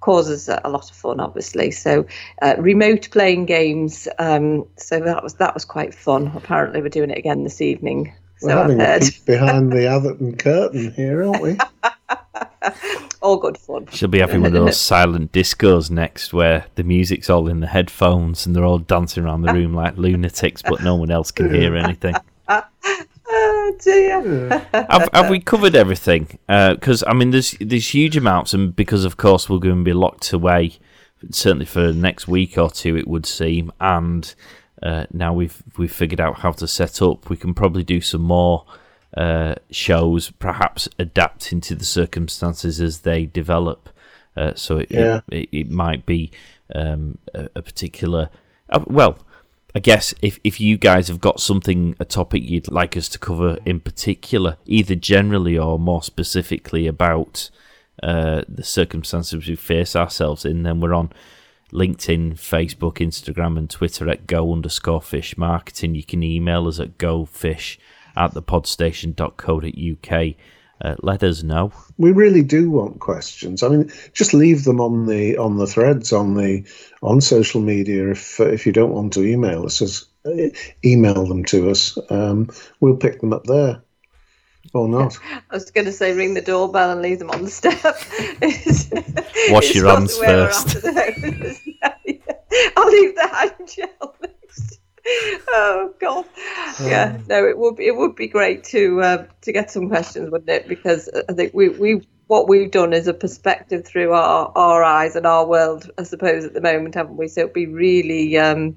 [0.00, 1.70] Causes a lot of fun, obviously.
[1.70, 2.06] So
[2.40, 4.08] uh, remote playing games.
[4.18, 6.32] Um, so that was that was quite fun.
[6.34, 8.14] Apparently, we're doing it again this evening.
[8.44, 11.56] We're so having a peek behind the Atherton curtain here, aren't we?
[13.22, 13.86] all good fun.
[13.90, 17.66] She'll be having one of those silent discos next where the music's all in the
[17.66, 21.52] headphones and they're all dancing around the room like lunatics, but no one else can
[21.52, 22.14] hear anything.
[22.48, 24.48] oh dear.
[24.72, 26.38] have, have we covered everything?
[26.46, 29.84] Because uh, I mean, there's there's huge amounts, and because of course we're going to
[29.84, 30.78] be locked away,
[31.30, 33.72] certainly for the next week or two, it would seem.
[33.80, 34.34] And
[34.84, 38.20] uh, now we've we've figured out how to set up, we can probably do some
[38.20, 38.66] more
[39.16, 43.88] uh, shows, perhaps adapting to the circumstances as they develop.
[44.36, 45.20] Uh, so it, yeah.
[45.30, 46.30] it, it, might be
[46.74, 48.28] um, a, a, particular.
[48.68, 49.16] Uh, well,
[49.74, 53.18] I guess if, if you guys have got something, a topic you'd like us to
[53.18, 57.48] cover in particular, either generally or more specifically about
[58.02, 61.12] uh, the circumstances we face ourselves in, then we're on
[61.74, 65.96] LinkedIn, Facebook, Instagram, and Twitter at go underscore fish marketing.
[65.96, 67.78] You can email us at gofish
[68.16, 70.34] at thepodstation.co.uk.
[70.80, 71.72] Uh, let us know.
[71.98, 73.62] We really do want questions.
[73.62, 76.64] I mean, just leave them on the on the threads on the
[77.02, 78.10] on social media.
[78.10, 80.48] If if you don't want to email us, just uh,
[80.84, 81.96] email them to us.
[82.10, 82.50] Um,
[82.80, 83.83] we'll pick them up there
[84.72, 85.18] or not.
[85.50, 87.82] I was going to say ring the doorbell and leave them on the step.
[89.52, 90.76] Wash your hands first.
[92.76, 94.16] I'll leave the hand gel
[95.48, 96.24] oh god
[96.82, 99.88] yeah um, no it would be, it would be great to uh, to get some
[99.88, 104.12] questions wouldn't it because i think we we what we've done is a perspective through
[104.12, 107.52] our our eyes and our world i suppose at the moment haven't we so it'd
[107.52, 108.76] be really um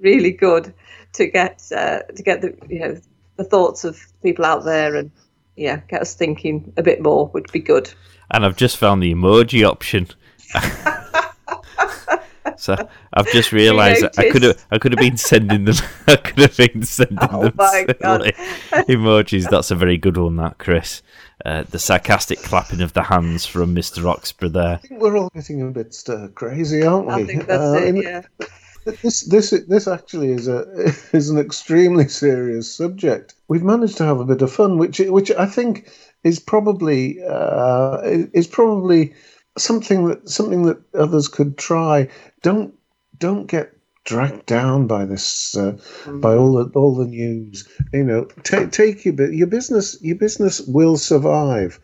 [0.00, 0.74] really good
[1.12, 2.96] to get uh, to get the you know
[3.40, 5.10] the thoughts of people out there and
[5.56, 7.90] yeah get us thinking a bit more would be good
[8.32, 10.06] and i've just found the emoji option
[12.56, 12.76] So
[13.14, 15.76] I've just realised I could have I could have been sending them
[16.06, 19.48] I could have been sending oh them emojis.
[19.48, 21.00] That's a very good one, that Chris.
[21.46, 24.04] Uh, the sarcastic clapping of the hands from Mr.
[24.04, 24.80] Roxburgh there.
[24.90, 27.14] we're all getting a bit stir crazy, aren't we?
[27.14, 28.22] I think that's uh, it, yeah.
[28.84, 30.64] This this this actually is a
[31.12, 33.34] is an extremely serious subject.
[33.48, 35.90] We've managed to have a bit of fun, which which I think
[36.24, 39.14] is probably uh, is probably
[39.58, 42.08] something that something that others could try.
[42.42, 42.74] Don't
[43.18, 46.20] don't get dragged down by this uh, mm.
[46.20, 47.68] by all the all the news.
[47.92, 51.78] You know, take take your your business your business will survive.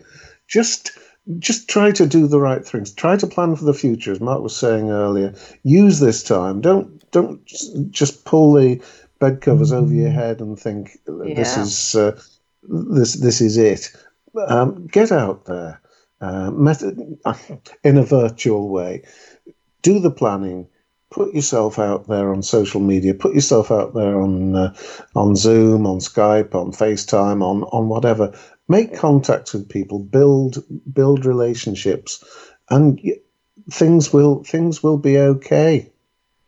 [0.48, 0.92] Just
[1.38, 2.92] just try to do the right things.
[2.92, 5.34] Try to plan for the future, as Mark was saying earlier.
[5.62, 6.60] Use this time.
[6.60, 7.44] Don't don't
[7.90, 8.80] just pull the
[9.18, 11.34] bed covers over your head and think yeah.
[11.34, 12.20] this is uh,
[12.62, 13.90] this this is it.
[14.48, 15.80] Um, get out there
[16.20, 17.18] uh, method,
[17.84, 19.02] in a virtual way.
[19.82, 20.68] Do the planning.
[21.10, 23.14] Put yourself out there on social media.
[23.14, 24.74] Put yourself out there on uh,
[25.14, 28.36] on Zoom, on Skype, on FaceTime, on on whatever.
[28.68, 29.98] Make contacts with people.
[29.98, 32.24] Build build relationships,
[32.68, 33.00] and
[33.70, 35.90] things will things will be okay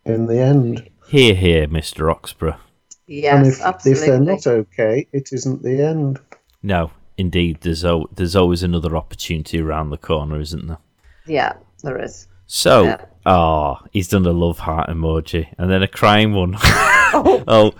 [0.04, 0.88] in the end.
[1.08, 2.56] Here, here, Mister Roxburgh.
[3.06, 4.02] Yes, and if, absolutely.
[4.02, 6.20] if they're not okay, it isn't the end.
[6.62, 10.78] No, indeed, there's o- there's always another opportunity around the corner, isn't there?
[11.26, 12.26] Yeah, there is.
[12.46, 13.04] So, yeah.
[13.26, 16.56] oh, he's done a love heart emoji and then a crying one.
[17.14, 17.44] oh.
[17.48, 17.74] oh,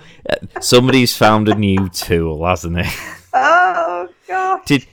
[0.60, 2.90] somebody's found a new tool, hasn't he?
[3.40, 4.64] Oh God!
[4.66, 4.86] Did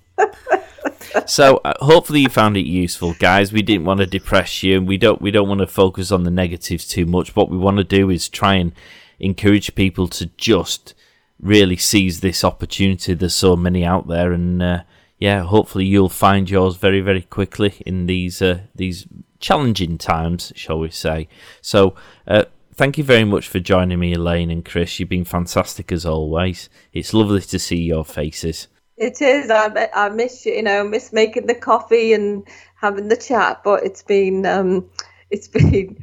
[1.26, 4.88] so uh, hopefully you found it useful guys we didn't want to depress you and
[4.88, 7.78] we don't we don't want to focus on the negatives too much what we want
[7.78, 8.72] to do is try and
[9.20, 10.94] encourage people to just
[11.40, 13.14] really seize this opportunity.
[13.14, 14.84] There's so many out there, and uh,
[15.20, 19.08] yeah, hopefully you'll find yours very, very quickly in these uh, these
[19.40, 21.28] challenging times, shall we say.
[21.62, 21.96] So,
[22.28, 22.46] uh,
[22.76, 25.00] thank you very much for joining me, Elaine and Chris.
[25.00, 26.70] You've been fantastic as always.
[26.94, 28.68] It's lovely to see your faces.
[28.98, 29.50] It is.
[29.52, 32.48] I, I miss you, you know, miss making the coffee and
[32.80, 34.90] having the chat, but it's been um,
[35.30, 35.98] it's been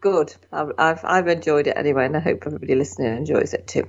[0.00, 0.34] good.
[0.52, 3.84] I've, I've, I've enjoyed it anyway, and I hope everybody listening enjoys it too.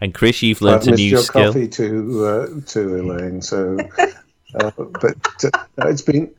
[0.00, 1.52] And Chris, you've learned I've a missed new your skill.
[1.52, 3.42] coffee to uh, to Elaine.
[3.42, 3.78] So,
[4.54, 6.34] uh, but uh, it's been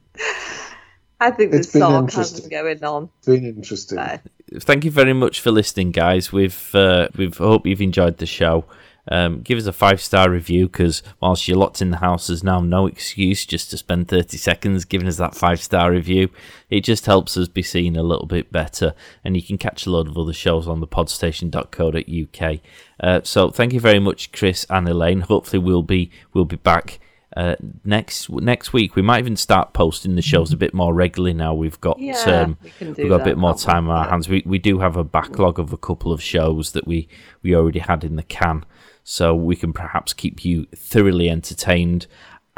[1.20, 2.50] I think It's there's been sarcasm interesting.
[2.50, 3.10] going on.
[3.26, 3.98] been interesting.
[3.98, 4.20] So.
[4.56, 6.32] Thank you very much for listening, guys.
[6.32, 8.66] We've uh, we've hope you've enjoyed the show.
[9.10, 12.44] Um, give us a five star review because whilst you're locked in the house, there's
[12.44, 16.30] now no excuse just to spend 30 seconds giving us that five star review.
[16.70, 18.94] It just helps us be seen a little bit better.
[19.24, 22.60] And you can catch a load of other shows on the podstation.co.uk.
[23.00, 25.22] Uh, so thank you very much, Chris and Elaine.
[25.22, 27.00] Hopefully we'll be we'll be back.
[27.38, 31.36] Uh, next next week we might even start posting the shows a bit more regularly
[31.36, 34.28] now we've got Yeah, um, we we've got a bit more time on our hands.
[34.28, 37.08] We, we do have a backlog of a couple of shows that we
[37.44, 38.66] we already had in the can.
[39.04, 42.08] So we can perhaps keep you thoroughly entertained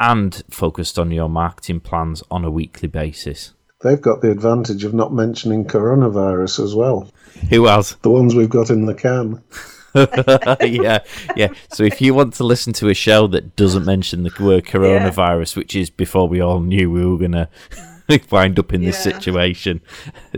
[0.00, 3.52] and focused on your marketing plans on a weekly basis.
[3.82, 7.12] They've got the advantage of not mentioning coronavirus as well.
[7.50, 9.42] who else The ones we've got in the can.
[10.62, 10.98] yeah
[11.36, 14.64] yeah so if you want to listen to a show that doesn't mention the word
[14.64, 17.48] coronavirus which is before we all knew we were gonna
[18.30, 19.12] wind up in this Yeah.
[19.12, 19.80] situation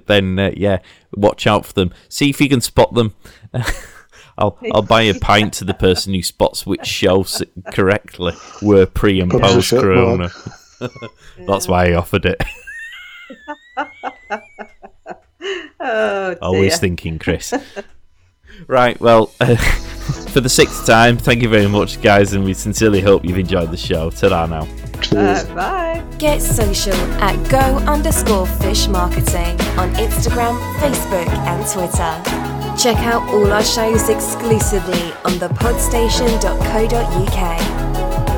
[0.07, 0.79] then uh, yeah
[1.15, 3.15] watch out for them see if you can spot them
[4.39, 8.33] I'll I'll buy a pint to the person who spots which shows correctly
[8.63, 10.31] were pre and Pubs post shut, corona.
[11.47, 12.43] That's why I offered it.
[15.81, 17.53] Oh, Always thinking, Chris.
[18.67, 19.27] Right, well,
[20.33, 23.71] for the sixth time, thank you very much, guys, and we sincerely hope you've enjoyed
[23.71, 24.11] the show.
[24.11, 24.67] Ta-da now.
[25.01, 25.45] Cheers.
[25.45, 26.05] Uh, bye.
[26.19, 32.23] Get social at go underscore fish marketing on Instagram, Facebook, and Twitter.
[32.79, 38.32] Check out all our shows exclusively on thepodstation.co.uk.